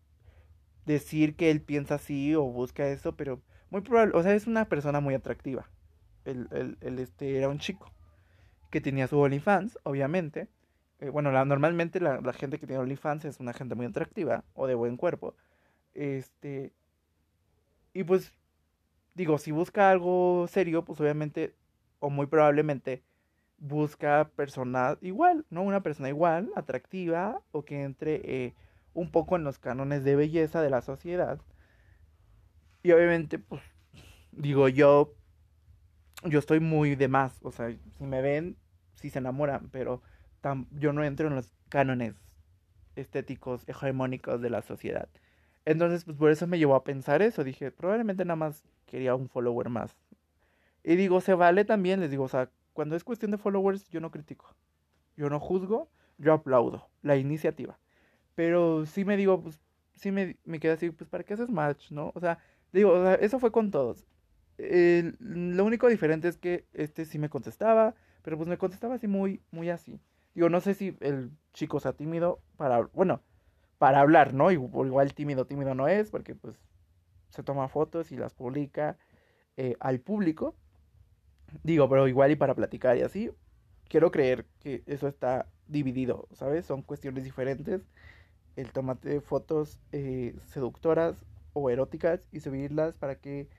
[0.86, 4.66] decir que él piensa así o busca eso, pero muy probable, o sea, es una
[4.66, 5.70] persona muy atractiva.
[6.26, 7.92] El, el, este era un chico
[8.70, 10.50] que tenía su OnlyFans, obviamente,
[11.00, 14.68] eh, bueno, la, normalmente la, gente que tiene OnlyFans es una gente muy atractiva o
[14.68, 15.36] de buen cuerpo.
[15.94, 16.72] Este.
[17.94, 18.34] Y pues,
[19.16, 21.56] digo, si busca algo serio, pues obviamente,
[22.00, 23.04] o muy probablemente,
[23.60, 25.64] busca persona igual, ¿no?
[25.64, 28.54] Una persona igual, atractiva, o que entre eh,
[28.94, 31.40] un poco en los cánones de belleza de la sociedad.
[32.84, 33.62] Y obviamente, pues,
[34.32, 35.14] digo, yo,
[36.24, 38.58] yo estoy muy de más, o sea, si me ven,
[38.96, 40.02] si se enamoran, pero
[40.72, 42.16] yo no entro en los cánones
[42.96, 45.10] estéticos hegemónicos de la sociedad.
[45.66, 47.44] Entonces, pues por eso me llevó a pensar eso.
[47.44, 49.96] Dije, probablemente nada más quería un follower más.
[50.84, 54.00] Y digo, se vale también, les digo, o sea, cuando es cuestión de followers, yo
[54.00, 54.56] no critico.
[55.18, 57.78] Yo no juzgo, yo aplaudo la iniciativa.
[58.36, 59.60] Pero sí me digo, pues,
[59.96, 62.12] sí me, me queda así, pues, ¿para qué haces match, no?
[62.16, 62.40] O sea,
[62.72, 64.06] digo, o sea, eso fue con todos.
[64.58, 69.42] lo único diferente es que este sí me contestaba, pero pues me contestaba así muy,
[69.52, 70.00] muy así.
[70.38, 73.24] Digo, no sé si el chico sea tímido para, bueno,
[73.80, 74.52] para hablar, ¿no?
[74.52, 76.60] Igual tímido, tímido no es, porque pues
[77.30, 79.00] se toma fotos y las publica
[79.56, 80.56] eh, al público.
[81.64, 83.32] Digo, pero igual y para platicar y así.
[83.90, 86.68] Quiero creer que eso está dividido, ¿sabes?
[86.68, 87.82] Son cuestiones diferentes.
[88.56, 91.16] El tomate fotos eh, seductoras
[91.54, 93.50] o eróticas y subirlas para que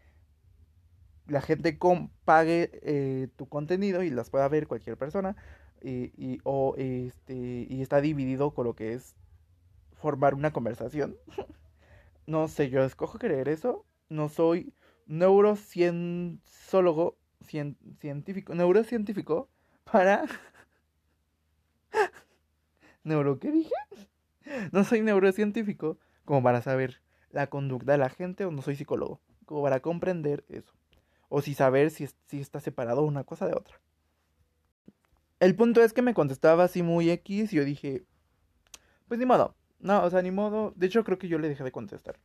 [1.27, 1.77] la gente
[2.25, 5.35] pague eh, tu contenido y las pueda ver cualquier persona
[5.83, 9.17] y, o, este, y está dividido con lo que es
[9.95, 11.17] formar una conversación.
[12.27, 13.85] no sé, yo escojo creer eso.
[14.09, 14.73] No soy
[15.07, 19.49] neurocienciólogo, científico, neurocientífico
[19.85, 20.25] para...
[23.05, 23.75] ¿Neuro qué dije?
[24.73, 29.21] No soy neurocientífico como para saber la conducta de la gente o no soy psicólogo,
[29.45, 30.73] como para comprender eso.
[31.29, 33.79] O si saber si, si está separado una cosa de otra.
[35.41, 38.05] El punto es que me contestaba así muy X y yo dije,
[39.07, 39.55] pues ni modo.
[39.81, 40.73] No, o sea, ni modo.
[40.77, 42.19] De hecho, creo que yo le dejé de contestar.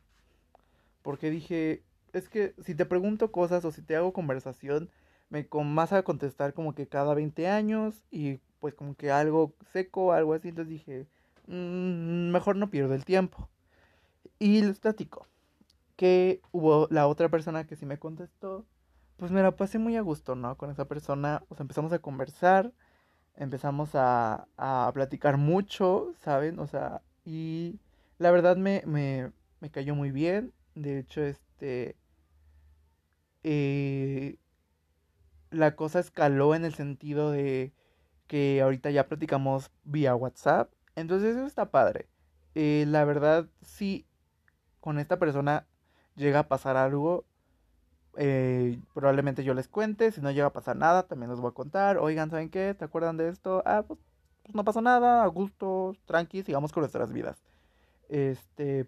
[1.04, 1.84] Porque dije,
[2.14, 4.90] es que si te pregunto cosas o si te hago conversación,
[5.30, 10.14] me vas a contestar como que cada 20 años y pues como que algo seco,
[10.14, 10.50] algo así.
[10.50, 11.08] Entonces dije,
[11.48, 13.50] mm, mejor no pierdo el tiempo.
[14.40, 15.28] Y les platico
[15.96, 18.66] que hubo la otra persona que sí me contestó.
[19.18, 20.58] Pues me la pasé muy a gusto, ¿no?
[20.58, 22.74] Con esa persona, o sea, empezamos a conversar
[23.36, 26.60] empezamos a, a platicar mucho, ¿saben?
[26.60, 27.80] O sea, y
[28.18, 30.54] la verdad me, me, me cayó muy bien.
[30.76, 31.96] De hecho, este...
[33.44, 34.38] Eh,
[35.52, 37.74] la cosa escaló en el sentido de
[38.28, 40.72] que ahorita ya platicamos vía WhatsApp.
[40.96, 42.08] Entonces eso está padre.
[42.56, 44.06] Eh, la verdad, si
[44.80, 45.66] con esta persona
[46.16, 47.26] llega a pasar algo,
[48.18, 50.12] eh, probablemente yo les cuente.
[50.12, 51.98] Si no llega a pasar nada, también les voy a contar.
[51.98, 52.74] Oigan, ¿saben qué?
[52.74, 53.64] ¿Te acuerdan de esto?
[53.66, 54.00] Ah, pues,
[54.44, 57.44] pues no pasa nada, a gusto, tranqui, sigamos con nuestras vidas.
[58.10, 58.88] Este.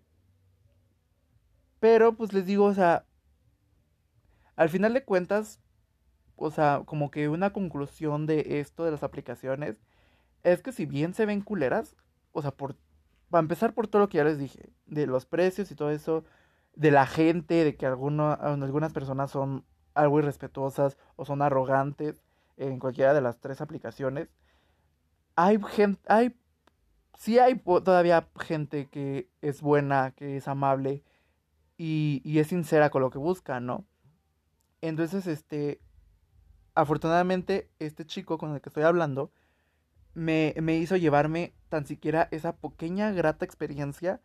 [1.79, 3.05] Pero, pues les digo, o sea,
[4.55, 5.59] al final de cuentas,
[6.35, 9.81] o sea, como que una conclusión de esto de las aplicaciones
[10.43, 11.95] es que si bien se ven culeras,
[12.31, 12.75] o sea, por,
[13.29, 16.23] para empezar por todo lo que ya les dije, de los precios y todo eso,
[16.75, 22.21] de la gente, de que algunas personas son algo irrespetuosas o son arrogantes
[22.57, 24.29] en cualquiera de las tres aplicaciones,
[25.35, 26.37] hay gente, hay,
[27.17, 31.03] sí hay todavía gente que es buena, que es amable
[31.77, 33.85] y, y es sincera con lo que busca, ¿no?
[34.81, 35.81] Entonces, este,
[36.73, 39.31] afortunadamente, este chico con el que estoy hablando
[40.13, 44.21] me, me hizo llevarme tan siquiera esa pequeña grata experiencia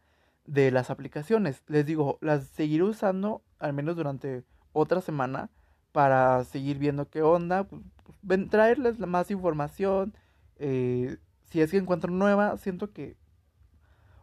[0.46, 1.62] de las aplicaciones.
[1.68, 5.50] Les digo, las seguiré usando al menos durante otra semana
[5.92, 10.14] para seguir viendo qué onda, pues, traerles más información.
[10.56, 11.18] Eh,
[11.50, 13.16] si es que encuentro nueva, siento que,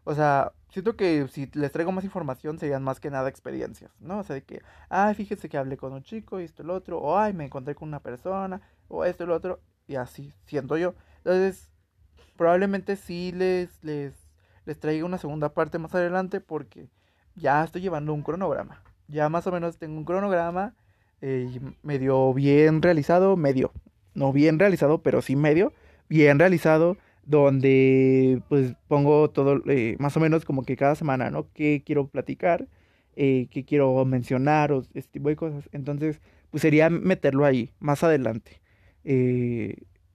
[0.03, 4.19] o sea, siento que si les traigo más información serían más que nada experiencias, ¿no?
[4.19, 6.73] O sea, de que, ay, fíjese que hablé con un chico y esto y lo
[6.75, 10.33] otro, o ay, me encontré con una persona, o esto y lo otro, y así
[10.45, 10.95] siento yo.
[11.17, 11.69] Entonces,
[12.37, 14.26] probablemente sí les, les,
[14.67, 16.89] les traiga una segunda parte más adelante porque
[17.35, 18.83] ya estoy llevando un cronograma.
[19.07, 20.75] Ya más o menos tengo un cronograma
[21.21, 23.71] eh, medio bien realizado, medio,
[24.13, 25.71] no bien realizado, pero sí medio,
[26.09, 31.47] bien realizado donde pues pongo todo eh, más o menos como que cada semana, ¿no?
[31.53, 32.67] ¿Qué quiero platicar?
[33.15, 34.73] Eh, ¿Qué quiero mencionar?
[34.73, 35.69] O este tipo de cosas.
[35.71, 36.19] Entonces,
[36.51, 38.61] pues sería meterlo ahí, más adelante.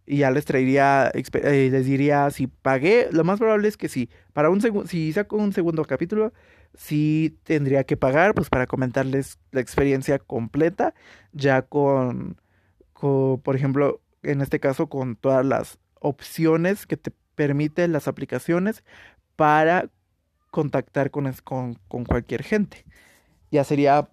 [0.06, 4.08] Eh, y ya les traería, les diría si pagué, lo más probable es que sí.
[4.32, 6.32] Para un segundo, si saco un segundo capítulo,
[6.74, 10.94] sí tendría que pagar, pues para comentarles la experiencia completa,
[11.32, 12.40] ya con,
[12.92, 18.84] con por ejemplo, en este caso con todas las opciones que te permiten las aplicaciones
[19.36, 19.90] para
[20.50, 22.84] contactar con, con, con cualquier gente.
[23.50, 24.08] Ya sería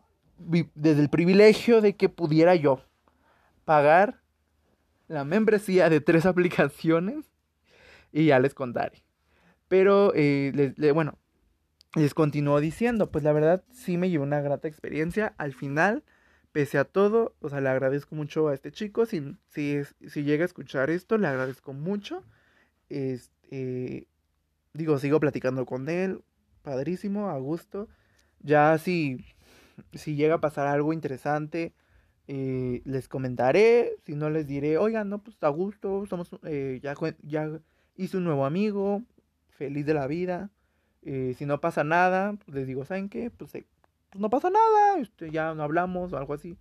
[0.76, 2.82] desde el privilegio de que pudiera yo
[3.66, 4.22] pagar
[5.10, 7.26] la membresía de tres aplicaciones
[8.14, 9.04] y ya les contaré.
[9.68, 11.18] Pero, eh, bueno,
[11.96, 15.34] les continúo diciendo, pues la verdad sí me llevó una grata experiencia.
[15.38, 16.04] Al final
[16.52, 19.06] pese a todo, o sea, le agradezco mucho a este chico.
[19.06, 22.24] Si, si, si llega a escuchar esto, le agradezco mucho.
[22.90, 24.08] Este,
[24.74, 26.24] digo, sigo platicando con él.
[26.64, 27.88] Padrísimo, a gusto.
[28.42, 29.26] Ya si,
[29.94, 31.74] si llega a pasar algo interesante,
[32.32, 33.96] eh, les comentaré.
[34.06, 36.06] Si no, les diré, oigan, no, pues a gusto.
[36.06, 37.60] Somos, eh, ya, ya
[37.96, 39.02] hice un nuevo amigo.
[39.50, 40.52] Feliz de la vida.
[41.02, 43.32] Eh, si no pasa nada, pues les digo, ¿saben qué?
[43.32, 46.56] Pues pues no pasa nada, este, ya no hablamos o algo así.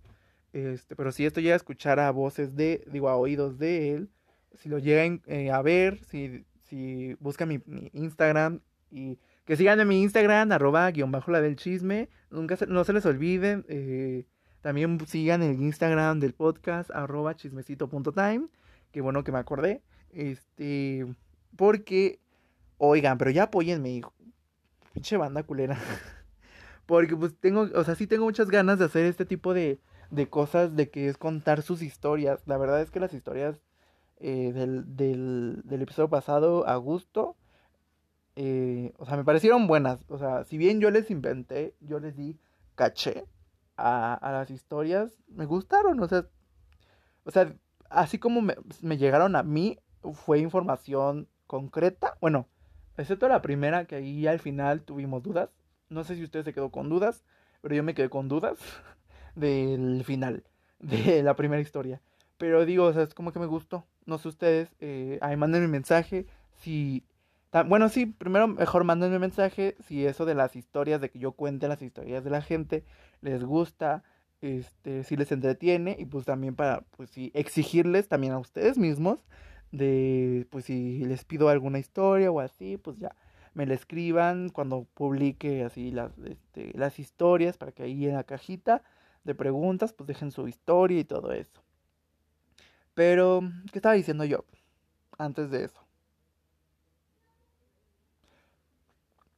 [0.53, 4.09] Este, pero si esto llega a escuchar a voces de, digo, a oídos de él,
[4.55, 7.61] si lo llegan eh, a ver, si, si buscan mi,
[7.93, 12.65] Instagram y que sigan en mi Instagram, arroba guion bajo la del chisme, nunca se,
[12.65, 14.25] no se les olviden, eh,
[14.61, 18.47] también sigan el Instagram del podcast, arroba chismecito.time,
[18.91, 19.81] que bueno que me acordé,
[20.11, 21.05] este,
[21.55, 22.19] porque,
[22.77, 24.13] oigan, pero ya apóyenme, hijo,
[24.93, 25.77] pinche banda culera.
[26.85, 29.79] Porque pues tengo, o sea, sí tengo muchas ganas de hacer este tipo de,
[30.09, 32.41] de cosas, de que es contar sus historias.
[32.47, 33.61] La verdad es que las historias
[34.17, 37.35] eh, del, del, del, episodio pasado, a gusto,
[38.35, 40.03] eh, o sea, me parecieron buenas.
[40.07, 42.39] O sea, si bien yo les inventé, yo les di
[42.73, 43.25] caché
[43.79, 45.99] a, las historias, me gustaron.
[46.01, 46.25] O sea,
[47.23, 47.53] o sea
[47.89, 49.79] así como me, me llegaron a mí,
[50.13, 52.17] fue información concreta.
[52.21, 52.47] Bueno,
[52.97, 55.49] excepto la primera, que ahí al final tuvimos dudas.
[55.89, 57.23] No sé si usted se quedó con dudas,
[57.61, 58.57] pero yo me quedé con dudas
[59.35, 60.43] del final
[60.79, 62.01] de la primera historia.
[62.37, 63.85] Pero digo, o sea, es como que me gustó.
[64.05, 66.25] No sé ustedes, eh, ahí manden mi mensaje.
[66.61, 67.03] Si.
[67.65, 69.75] Bueno, sí, primero mejor manden mi mensaje.
[69.87, 72.85] Si eso de las historias, de que yo cuente las historias de la gente,
[73.21, 74.03] les gusta,
[74.41, 75.95] este, si les entretiene.
[75.99, 79.19] Y pues también para, pues sí, exigirles también a ustedes mismos.
[79.71, 83.15] De, pues si les pido alguna historia o así, pues ya
[83.53, 88.23] me la escriban cuando publique así las, este, las historias para que ahí en la
[88.23, 88.83] cajita
[89.23, 91.61] de preguntas pues dejen su historia y todo eso.
[92.95, 93.41] Pero,
[93.71, 94.43] ¿qué estaba diciendo yo?
[95.19, 95.85] antes de eso?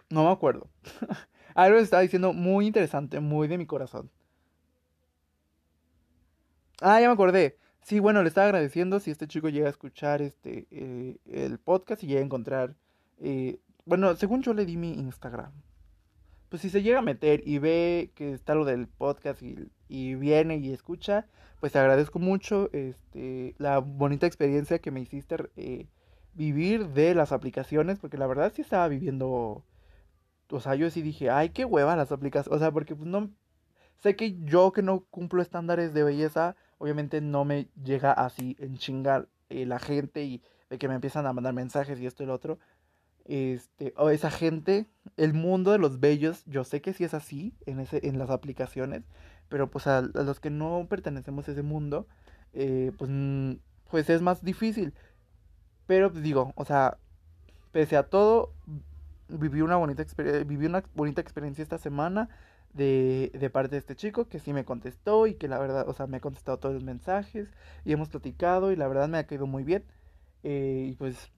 [0.10, 0.68] No me acuerdo.
[1.56, 4.10] Algo estaba diciendo muy interesante, muy de mi corazón.
[6.82, 7.58] Ah, ya me acordé.
[7.82, 12.04] Sí, bueno, le estaba agradeciendo si este chico llega a escuchar este eh, el podcast
[12.04, 12.76] y llega a encontrar.
[13.20, 15.52] Eh, bueno, según yo le di mi Instagram.
[16.49, 20.16] Pues si se llega a meter y ve que está lo del podcast y, y
[20.16, 21.28] viene y escucha,
[21.60, 25.88] pues te agradezco mucho este, la bonita experiencia que me hiciste eh,
[26.34, 29.64] vivir de las aplicaciones, porque la verdad sí estaba viviendo
[30.52, 32.56] o sea, yo sí dije, ay, qué hueva las aplicaciones.
[32.56, 33.30] O sea, porque pues no.
[33.99, 38.78] Sé que yo que no cumplo estándares de belleza, obviamente no me llega así en
[38.78, 40.41] chingar eh, la gente y
[40.72, 42.58] de que me empiezan a mandar mensajes y esto y lo otro.
[43.26, 44.88] Este, o esa gente,
[45.18, 48.32] el mundo de los bellos, yo sé que sí es así en, ese, en las
[48.32, 49.04] aplicaciones,
[49.49, 52.08] pero pues a, los que no pertenecemos a ese mundo,
[52.54, 53.12] eh, pues,
[53.89, 54.93] pues es más difícil.
[55.86, 56.97] Pero pues, digo, o sea,
[57.72, 58.54] pese a todo,
[59.32, 60.04] viví una bonita,
[60.46, 62.30] viví una bonita experiencia esta semana
[62.74, 65.94] de, de, parte de este chico que sí me contestó y que la verdad, o
[65.94, 67.50] sea, me ha contestado todos los mensajes
[67.86, 69.84] y hemos platicado y la verdad me ha caído muy bien.
[70.44, 71.32] Eh, y pues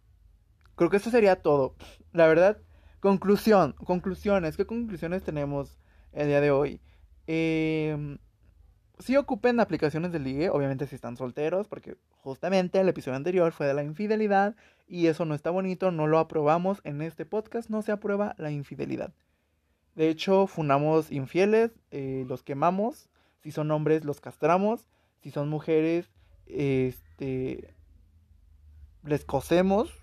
[0.76, 1.76] creo que eso sería todo.
[2.12, 2.58] La verdad,
[3.00, 5.78] conclusión, conclusiones, ¿qué conclusiones tenemos
[6.12, 6.82] el día de hoy?
[7.28, 8.18] Eh,
[9.00, 13.68] si ocupen aplicaciones de ligue, obviamente si están solteros, porque justamente el episodio anterior fue
[13.68, 14.56] de la infidelidad
[14.88, 18.50] y eso no está bonito, no lo aprobamos en este podcast, no se aprueba la
[18.50, 19.14] infidelidad.
[19.96, 23.10] De hecho, funamos infieles, eh, los quemamos,
[23.42, 24.88] si son hombres los castramos,
[25.22, 26.10] si son mujeres,
[26.48, 27.76] este,
[29.04, 29.94] les cosemos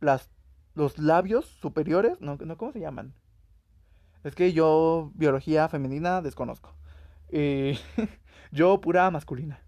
[0.00, 0.28] las,
[0.74, 3.14] los labios superiores, no, no, ¿cómo se llaman?
[4.24, 6.74] Es que yo biología femenina desconozco.
[7.28, 7.78] Eh,
[8.50, 9.60] yo pura masculina.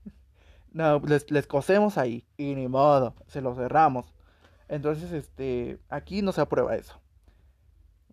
[0.73, 2.25] No, les, les cosemos ahí.
[2.37, 4.13] Y ni modo, se lo cerramos.
[4.69, 7.01] Entonces, este, aquí no se aprueba eso.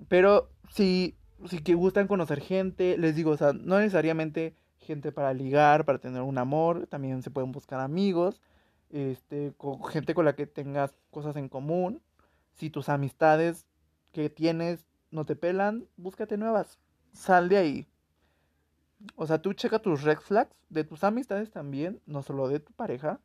[0.08, 1.18] Pero si,
[1.50, 6.00] si que gustan conocer gente, les digo, o sea, no necesariamente gente para ligar, para
[6.00, 8.42] tener un amor, también se pueden buscar amigos,
[8.90, 12.02] este, con gente con la que tengas cosas en común.
[12.54, 13.66] Si tus amistades
[14.12, 16.80] que tienes no te pelan, búscate nuevas.
[17.14, 17.88] Sal de ahí.
[19.16, 22.74] O sea, tú checa tus red flags de tus amistades también, no solo de tu
[22.74, 23.20] pareja.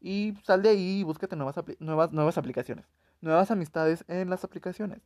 [0.00, 2.86] Y sal de ahí y búscate nuevas, nuevas, nuevas aplicaciones.
[3.20, 5.00] Nuevas amistades en las aplicaciones.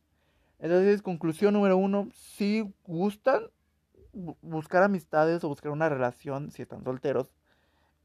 [0.59, 3.43] Entonces, conclusión número uno, si gustan
[4.13, 7.33] buscar amistades o buscar una relación, si están solteros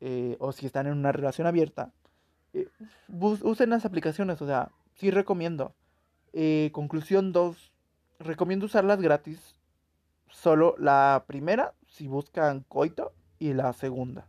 [0.01, 1.93] eh, o si están en una relación abierta,
[2.55, 2.69] eh,
[3.09, 5.75] usen las aplicaciones, o sea, sí recomiendo.
[6.33, 7.73] Eh, conclusión dos,
[8.19, 9.55] recomiendo usarlas gratis.
[10.29, 14.27] Solo la primera, si buscan coito, y la segunda.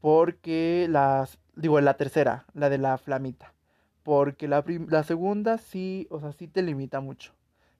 [0.00, 3.52] Porque las, digo, la tercera, la de la flamita.
[4.04, 7.32] Porque la, la segunda sí, o sea, sí te limita mucho.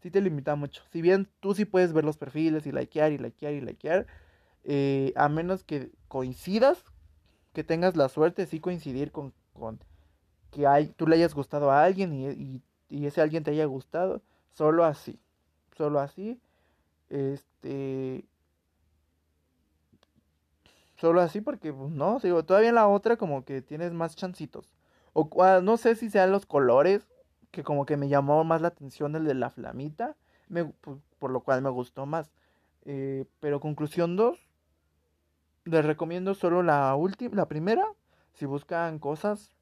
[0.03, 0.83] Sí te limita mucho.
[0.93, 4.07] Si bien tú sí puedes ver los perfiles y likear y likear y likear,
[4.65, 6.85] eh, a menos que coincidas,
[7.53, 9.79] que tengas la suerte sí coincidir con, con
[10.51, 13.65] que hay, tú le hayas gustado a alguien y, y, y ese alguien te haya
[13.67, 14.21] gustado,
[14.53, 15.19] solo así.
[15.77, 16.41] Solo así.
[17.09, 18.25] Este,
[21.01, 24.75] Solo así porque, pues, no, digo, todavía la otra como que tienes más chancitos.
[25.15, 25.31] O
[25.63, 27.09] no sé si sean los colores,
[27.51, 30.15] que como que me llamó más la atención el de la flamita,
[30.49, 32.31] me, pues, por lo cual me gustó más.
[32.85, 34.47] Eh, pero conclusión 2,
[35.65, 37.87] les recomiendo solo la última, la primera,
[38.35, 39.57] si buscan cosas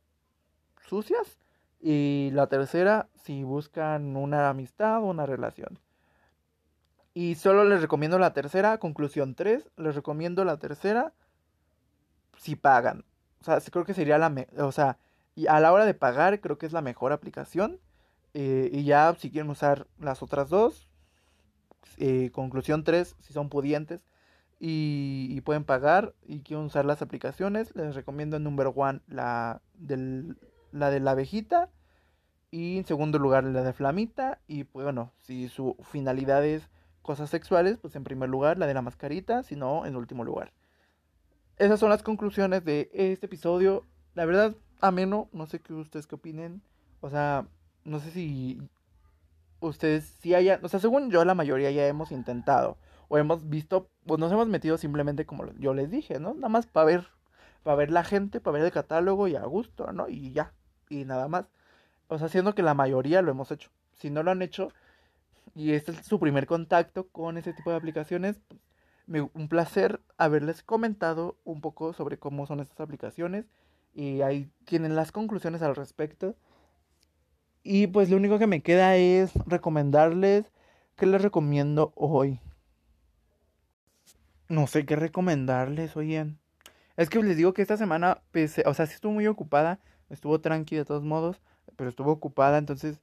[0.89, 1.39] sucias.
[1.81, 5.79] Y la tercera, si buscan una amistad o una relación.
[7.15, 11.13] Y solo les recomiendo la tercera, conclusión 3, les recomiendo la tercera
[12.39, 13.05] si pagan.
[13.41, 14.33] O sea, creo que sería la...
[14.59, 14.99] o sea,
[15.35, 17.79] y a la hora de pagar creo que es la mejor aplicación.
[18.35, 20.89] Eh, y ya si quieren usar las otras dos,
[21.97, 24.01] eh, conclusión 3, si son pudientes
[24.61, 30.37] y, pueden pagar y quieren usar las aplicaciones, les recomiendo en número one la, del,
[30.73, 31.71] la de la abejita
[32.51, 36.69] y en segundo lugar la de flamita y pues bueno, si su finalidad es
[37.03, 40.53] cosas sexuales, pues en primer lugar la de la mascarita, si no, en último lugar
[41.59, 43.85] esas son las conclusiones de este episodio.
[44.15, 46.63] La verdad, ameno, no sé qué ustedes qué opinen.
[47.01, 47.47] O sea,
[47.85, 48.61] no sé si
[49.61, 52.79] ustedes si hayan, o sea, según yo la mayoría ya hemos intentado
[53.09, 56.35] o hemos visto, pues nos hemos metido simplemente como yo les dije, ¿no?
[56.35, 57.09] Nada más para ver,
[57.63, 60.09] para ver la gente, para ver el catálogo y a gusto, ¿no?
[60.09, 60.53] Y ya,
[60.89, 61.47] y nada más.
[62.09, 63.71] O sea, siendo que la mayoría lo hemos hecho.
[63.95, 64.69] Si no lo han hecho
[65.55, 68.61] y este es su primer contacto con ese tipo de aplicaciones, pues,
[69.09, 73.47] un placer haberles comentado un poco sobre cómo son estas aplicaciones
[73.95, 76.37] y ahí tienen las conclusiones al respecto.
[77.63, 80.53] Y pues lo único que me queda es recomendarles
[80.97, 82.41] qué les recomiendo hoy.
[84.49, 86.39] No sé qué recomendarles, oigan.
[86.97, 88.23] Es que les digo que esta semana,
[88.65, 89.79] o sea, sí estuvo muy ocupada,
[90.11, 91.41] estuvo tranqui de todos modos,
[91.77, 93.01] pero estuvo ocupada, entonces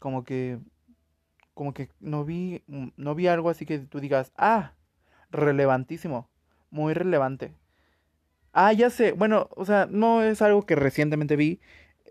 [0.00, 0.58] como que
[1.54, 2.64] como que no vi
[2.96, 4.72] no vi algo así que tú digas, "Ah,
[5.32, 6.28] relevantísimo,
[6.70, 7.52] muy relevante."
[8.52, 9.12] Ah, ya sé.
[9.12, 11.60] Bueno, o sea, no es algo que recientemente vi.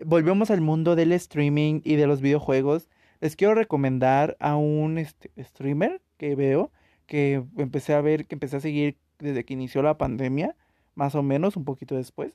[0.04, 2.88] Volvemos al mundo del streaming y de los videojuegos.
[3.20, 6.72] Les quiero recomendar a un este, streamer que veo,
[7.06, 10.56] que empecé a ver, que empecé a seguir desde que inició la pandemia,
[10.96, 12.32] más o menos, un poquito después.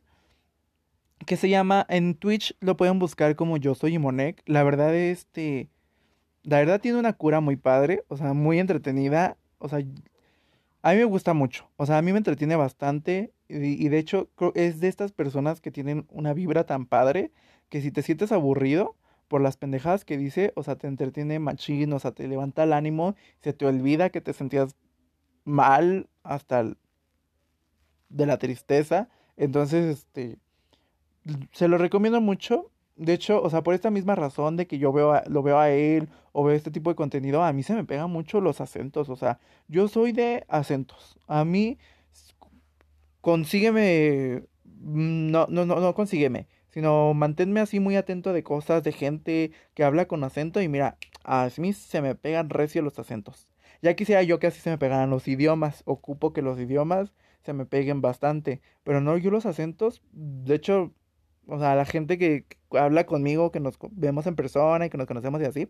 [1.25, 4.41] Que se llama, en Twitch lo pueden buscar como Yo Soy Imonek.
[4.45, 5.69] La verdad, este,
[6.43, 9.35] la verdad tiene una cura muy padre, o sea, muy entretenida.
[9.57, 9.79] O sea,
[10.82, 14.30] a mí me gusta mucho, o sea, a mí me entretiene bastante y, de hecho
[14.55, 17.32] es de estas personas que tienen una vibra tan padre
[17.69, 18.95] que si te sientes aburrido
[19.28, 22.73] por las pendejadas que dice, o sea, te entretiene machín, o sea, te levanta el
[22.73, 24.75] ánimo, se te olvida que te sentías
[25.43, 26.63] mal hasta
[28.09, 29.09] de la tristeza.
[29.36, 30.38] Entonces, este,
[31.51, 32.71] se lo recomiendo mucho.
[32.97, 35.69] De hecho, o sea, por esta misma razón de que yo veo lo veo a
[35.69, 39.09] él o veo este tipo de contenido, a mí se me pegan mucho los acentos.
[39.09, 41.17] O sea, yo soy de acentos.
[41.27, 41.77] A mí,
[43.21, 48.91] consígueme, mm, no, no, no, no consígueme, sino manténme así muy atento de cosas, de
[48.91, 53.47] gente que habla con acento y mira, a mí se me pegan recio los acentos.
[53.81, 55.83] Ya quisiera yo que así se me pegaran los idiomas.
[55.85, 58.61] Ocupo que los idiomas se me peguen bastante.
[58.83, 60.93] Pero no, yo los acentos, de hecho,
[61.47, 65.07] o sea, la gente que, habla conmigo, que nos vemos en persona y que nos
[65.07, 65.67] conocemos y así.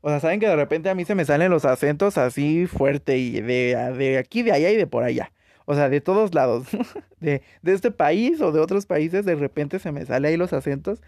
[0.00, 3.18] O sea, saben que de repente a mí se me salen los acentos así fuerte
[3.18, 5.32] y de, de aquí, de allá y de por allá.
[5.66, 6.68] O sea, de todos lados.
[7.20, 10.52] de, de este país o de otros países, de repente se me sale ahí los
[10.52, 11.00] acentos.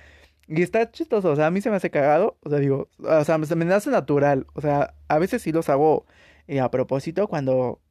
[0.49, 3.25] Y está chistoso, o sea, a mí se me hace cagado, o sea, digo, o
[3.25, 6.07] sea, se me hace natural, o sea, a veces sí los hago
[6.47, 7.83] eh, a propósito cuando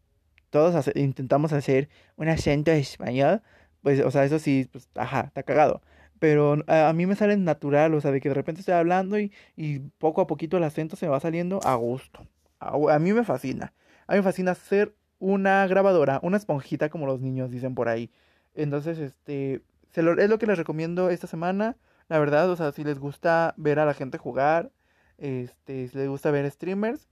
[0.49, 3.43] todos intentamos hacer un acento español,
[3.83, 5.81] pues, o sea, eso sí, pues, ajá, está cagado.
[6.19, 9.31] Pero a, mí me sale natural, o sea, de que de repente estoy hablando y,
[9.55, 12.27] y poco a poquito el acento se me va saliendo a gusto.
[12.59, 13.73] A, mí me fascina.
[14.07, 18.11] A mí me fascina ser una grabadora, una esponjita como los niños dicen por ahí.
[18.55, 19.61] Entonces, este,
[19.93, 21.77] es lo que les recomiendo esta semana.
[22.09, 24.71] La verdad, o sea, si les gusta ver a la gente jugar,
[25.17, 27.09] este, si les gusta ver streamers,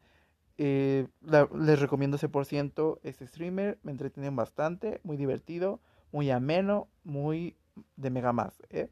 [0.57, 1.07] eh,
[1.59, 3.77] les recomiendo ese por ciento este streamer.
[3.83, 5.79] Me entretienen bastante, muy divertido,
[6.11, 7.55] muy ameno, muy
[7.95, 8.53] de mega más.
[8.69, 8.89] ¿eh?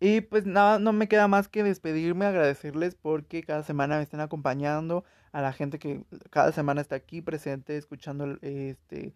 [0.00, 4.20] Y pues nada, no me queda más que despedirme, agradecerles porque cada semana me están
[4.20, 9.14] acompañando, a la gente que cada semana está aquí presente, escuchando este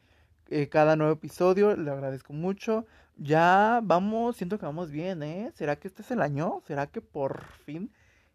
[0.50, 2.86] eh, cada nuevo episodio, le agradezco mucho.
[3.16, 5.52] Ya vamos, siento que vamos bien, ¿eh?
[5.54, 6.60] ¿Será que este es el año?
[6.66, 7.90] ¿Será que por fin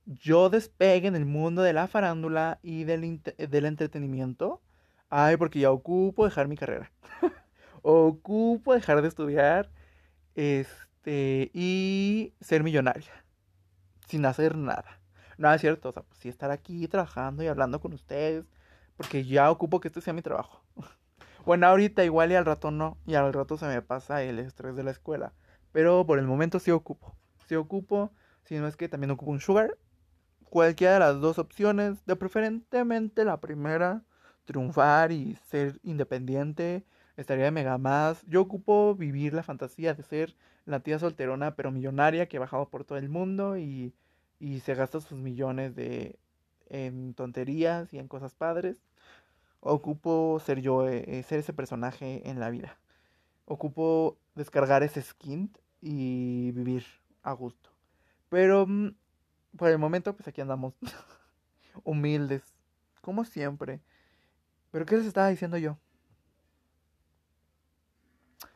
[0.06, 4.62] yo despegue en el mundo de la farándula y del, del entretenimiento?
[5.10, 6.92] Ay, porque ya ocupo dejar mi carrera.
[7.82, 9.70] ocupo dejar de estudiar
[10.40, 13.12] este, y ser millonaria.
[14.08, 15.02] Sin hacer nada.
[15.38, 18.46] No es cierto, o sea, pues sí estar aquí trabajando y hablando con ustedes.
[18.96, 20.64] Porque ya ocupo que este sea mi trabajo.
[21.46, 22.98] bueno, ahorita igual y al rato no.
[23.06, 25.34] Y al rato se me pasa el estrés de la escuela.
[25.74, 27.16] Pero por el momento sí ocupo.
[27.48, 28.14] Sí ocupo.
[28.46, 29.78] Si no es que también ocupo un sugar.
[30.46, 32.06] Cualquiera de las dos opciones.
[32.06, 34.04] De preferentemente la primera.
[34.46, 36.86] Triunfar y ser independiente
[37.20, 38.24] estaría mega más.
[38.28, 40.36] Yo ocupo vivir la fantasía de ser
[40.66, 43.94] la tía solterona pero millonaria que ha bajado por todo el mundo y,
[44.40, 46.18] y se gasta sus millones de
[46.70, 48.82] en tonterías y en cosas padres.
[49.62, 52.78] Ocupo ser yo, eh, eh, ser ese personaje en la vida.
[53.46, 55.52] Ocupo descargar ese skin
[55.82, 56.86] y vivir
[57.24, 57.72] a gusto.
[58.30, 58.96] Pero mm,
[59.58, 60.74] por el momento, pues aquí andamos.
[61.84, 62.44] Humildes.
[63.02, 63.82] Como siempre.
[64.72, 65.78] ¿Pero qué les estaba diciendo yo?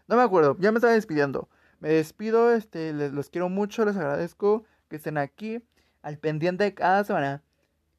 [0.07, 1.49] No me acuerdo, ya me estaba despidiendo.
[1.79, 5.61] Me despido, este, les, los quiero mucho, les agradezco que estén aquí
[6.01, 7.43] al pendiente de cada semana.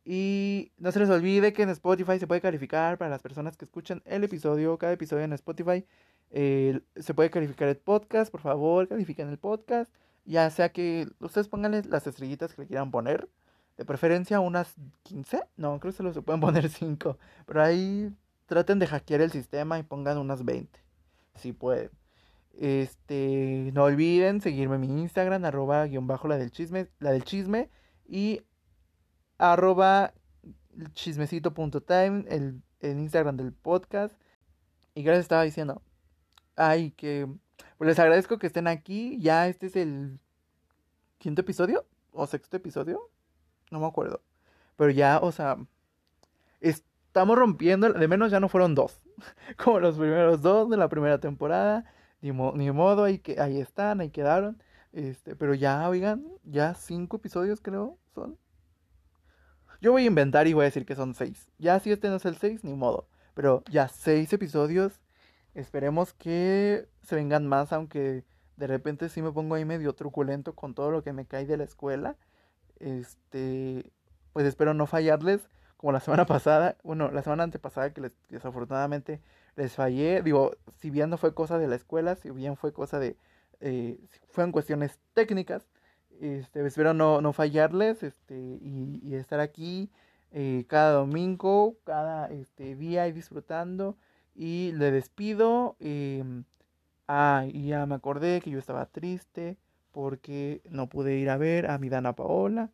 [0.05, 3.64] Y no se les olvide que en Spotify se puede calificar para las personas que
[3.64, 5.86] escuchan el episodio, cada episodio en Spotify.
[6.31, 9.93] se puede calificar el podcast, por favor, califiquen el podcast.
[10.26, 13.28] Ya sea que ustedes pónganle las estrellitas que le quieran poner.
[13.76, 15.43] De preferencia unas 15.
[15.56, 17.18] No, creo que se pueden poner 5.
[17.47, 18.14] Pero ahí
[18.47, 20.84] traten de hackear el sistema y pongan unas 20.
[21.35, 21.90] Si pueden.
[22.52, 27.24] Este, no olviden seguirme en mi Instagram, arroba guion bajo la del chisme, la del
[27.24, 27.69] chisme
[28.06, 28.43] y
[29.39, 30.15] arroba
[30.93, 34.15] chismecito.time, el, el Instagram del podcast.
[34.94, 35.82] Y gracias estaba diciendo,
[36.56, 37.28] ay, que
[37.78, 39.19] Pues les agradezco que estén aquí.
[39.20, 40.20] Ya este es el
[41.19, 43.11] quinto episodio o sexto episodio.
[43.70, 44.23] No me acuerdo.
[44.77, 45.56] Pero ya, o sea,
[46.61, 47.93] estamos rompiendo.
[47.93, 49.01] De menos ya no fueron dos.
[49.62, 51.84] Como los primeros dos de la primera temporada.
[52.20, 54.62] Ni, modo, ahí, que, ahí están, ahí quedaron.
[54.92, 58.38] Este, pero ya, oigan, ya cinco episodios creo son.
[59.82, 61.50] Yo voy a inventar y voy a decir que son seis.
[61.58, 63.08] Ya si este no es el seis, ni modo.
[63.34, 65.00] Pero ya seis episodios.
[65.54, 68.24] Esperemos que se vengan más, aunque
[68.56, 71.58] de repente sí me pongo ahí medio truculento con todo lo que me cae de
[71.58, 72.16] la escuela.
[72.80, 73.92] Este,
[74.32, 79.20] pues espero no fallarles como la semana pasada, bueno, la semana antepasada que les, desafortunadamente
[79.56, 80.22] les fallé.
[80.22, 83.16] Digo, si bien no fue cosa de la escuela, si bien fue cosa de,
[83.60, 83.98] eh,
[84.28, 85.66] fueron cuestiones técnicas,
[86.20, 89.90] este, espero no, no fallarles este, y, estar aquí
[90.32, 93.96] eh, cada domingo, cada este, día y disfrutando.
[94.34, 95.76] Y le despido.
[95.80, 96.44] Em,
[97.09, 99.59] ah, y ya me acordé que yo estaba triste
[99.92, 102.70] porque no pude ir a ver a mi Dana Paola.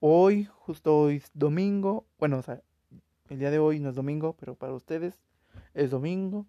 [0.00, 2.06] Hoy, justo hoy es domingo.
[2.18, 2.60] Bueno, o sea,
[3.30, 5.18] el día de hoy no es domingo, pero para ustedes
[5.72, 6.46] es domingo.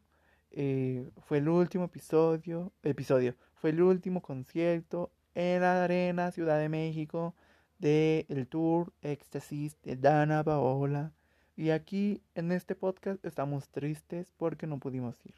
[0.52, 6.68] Eh, fue el último episodio, episodio, fue el último concierto en la Arena Ciudad de
[6.68, 7.36] México
[7.80, 11.14] del el tour Éxtasis de Dana Paola.
[11.56, 15.36] Y aquí en este podcast estamos tristes porque no pudimos ir.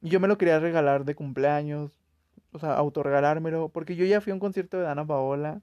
[0.00, 1.92] Y yo me lo quería regalar de cumpleaños,
[2.52, 5.60] o sea, autorregalármelo, porque yo ya fui a un concierto de Dana Paola.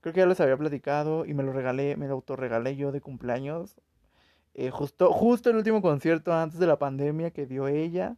[0.00, 3.00] Creo que ya les había platicado y me lo regalé, me lo autorregalé yo de
[3.00, 3.76] cumpleaños.
[4.54, 8.16] Eh, justo, justo el último concierto antes de la pandemia que dio ella.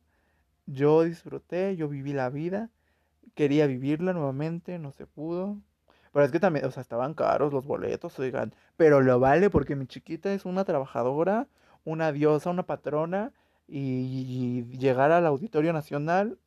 [0.66, 2.70] Yo disfruté, yo viví la vida.
[3.34, 5.58] Quería vivirla nuevamente, no se pudo.
[6.12, 8.54] Pero es que también, o sea, estaban caros los boletos, oigan.
[8.76, 11.48] Pero lo vale porque mi chiquita es una trabajadora,
[11.84, 13.32] una diosa, una patrona.
[13.66, 16.38] Y, llegar al Auditorio Nacional,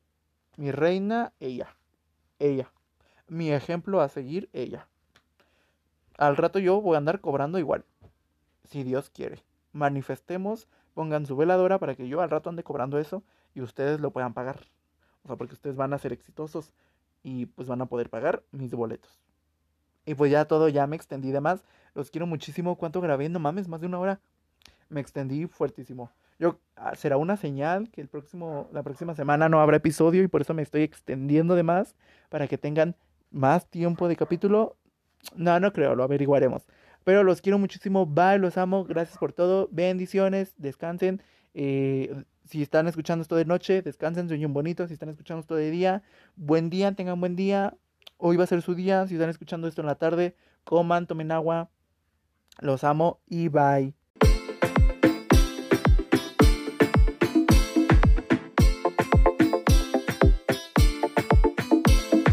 [0.58, 1.76] mi reina, ella.
[2.40, 2.72] Ella.
[3.28, 4.88] Mi ejemplo a seguir, ella.
[6.22, 7.84] Al rato yo voy a andar cobrando igual.
[8.66, 9.44] Si Dios quiere.
[9.74, 13.24] Manifestemos, pongan su veladora para que yo al rato ande cobrando eso
[13.56, 14.60] y ustedes lo puedan pagar.
[15.24, 16.76] O sea, porque ustedes van a ser exitosos
[17.24, 19.20] y pues van a poder pagar mis boletos.
[20.06, 21.64] Y pues ya todo, ya me extendí de más.
[21.96, 22.76] Los quiero muchísimo.
[22.76, 23.28] ¿Cuánto grabé?
[23.28, 24.20] No mames, más de una hora.
[24.90, 26.12] Me extendí fuertísimo.
[26.38, 30.28] Yo, ah, será una señal que el próximo, la próxima semana no habrá episodio y
[30.28, 31.96] por eso me estoy extendiendo de más
[32.30, 32.96] para que tengan
[33.32, 34.76] más tiempo de capítulo.
[35.36, 36.64] No, no creo, lo averiguaremos.
[37.04, 38.06] Pero los quiero muchísimo.
[38.06, 38.86] Bye, los amo.
[38.86, 39.68] Gracias por todo.
[39.72, 40.54] Bendiciones.
[40.58, 41.22] Descansen.
[41.54, 44.88] Eh, si están escuchando esto de noche, descansen, sueñen bonito.
[44.88, 46.04] Si están escuchando esto de día,
[46.36, 47.76] buen día, tengan buen día.
[48.18, 49.08] Hoy va a ser su día.
[49.08, 51.70] Si están escuchando esto en la tarde, coman, tomen agua.
[52.60, 54.01] Los amo y bye.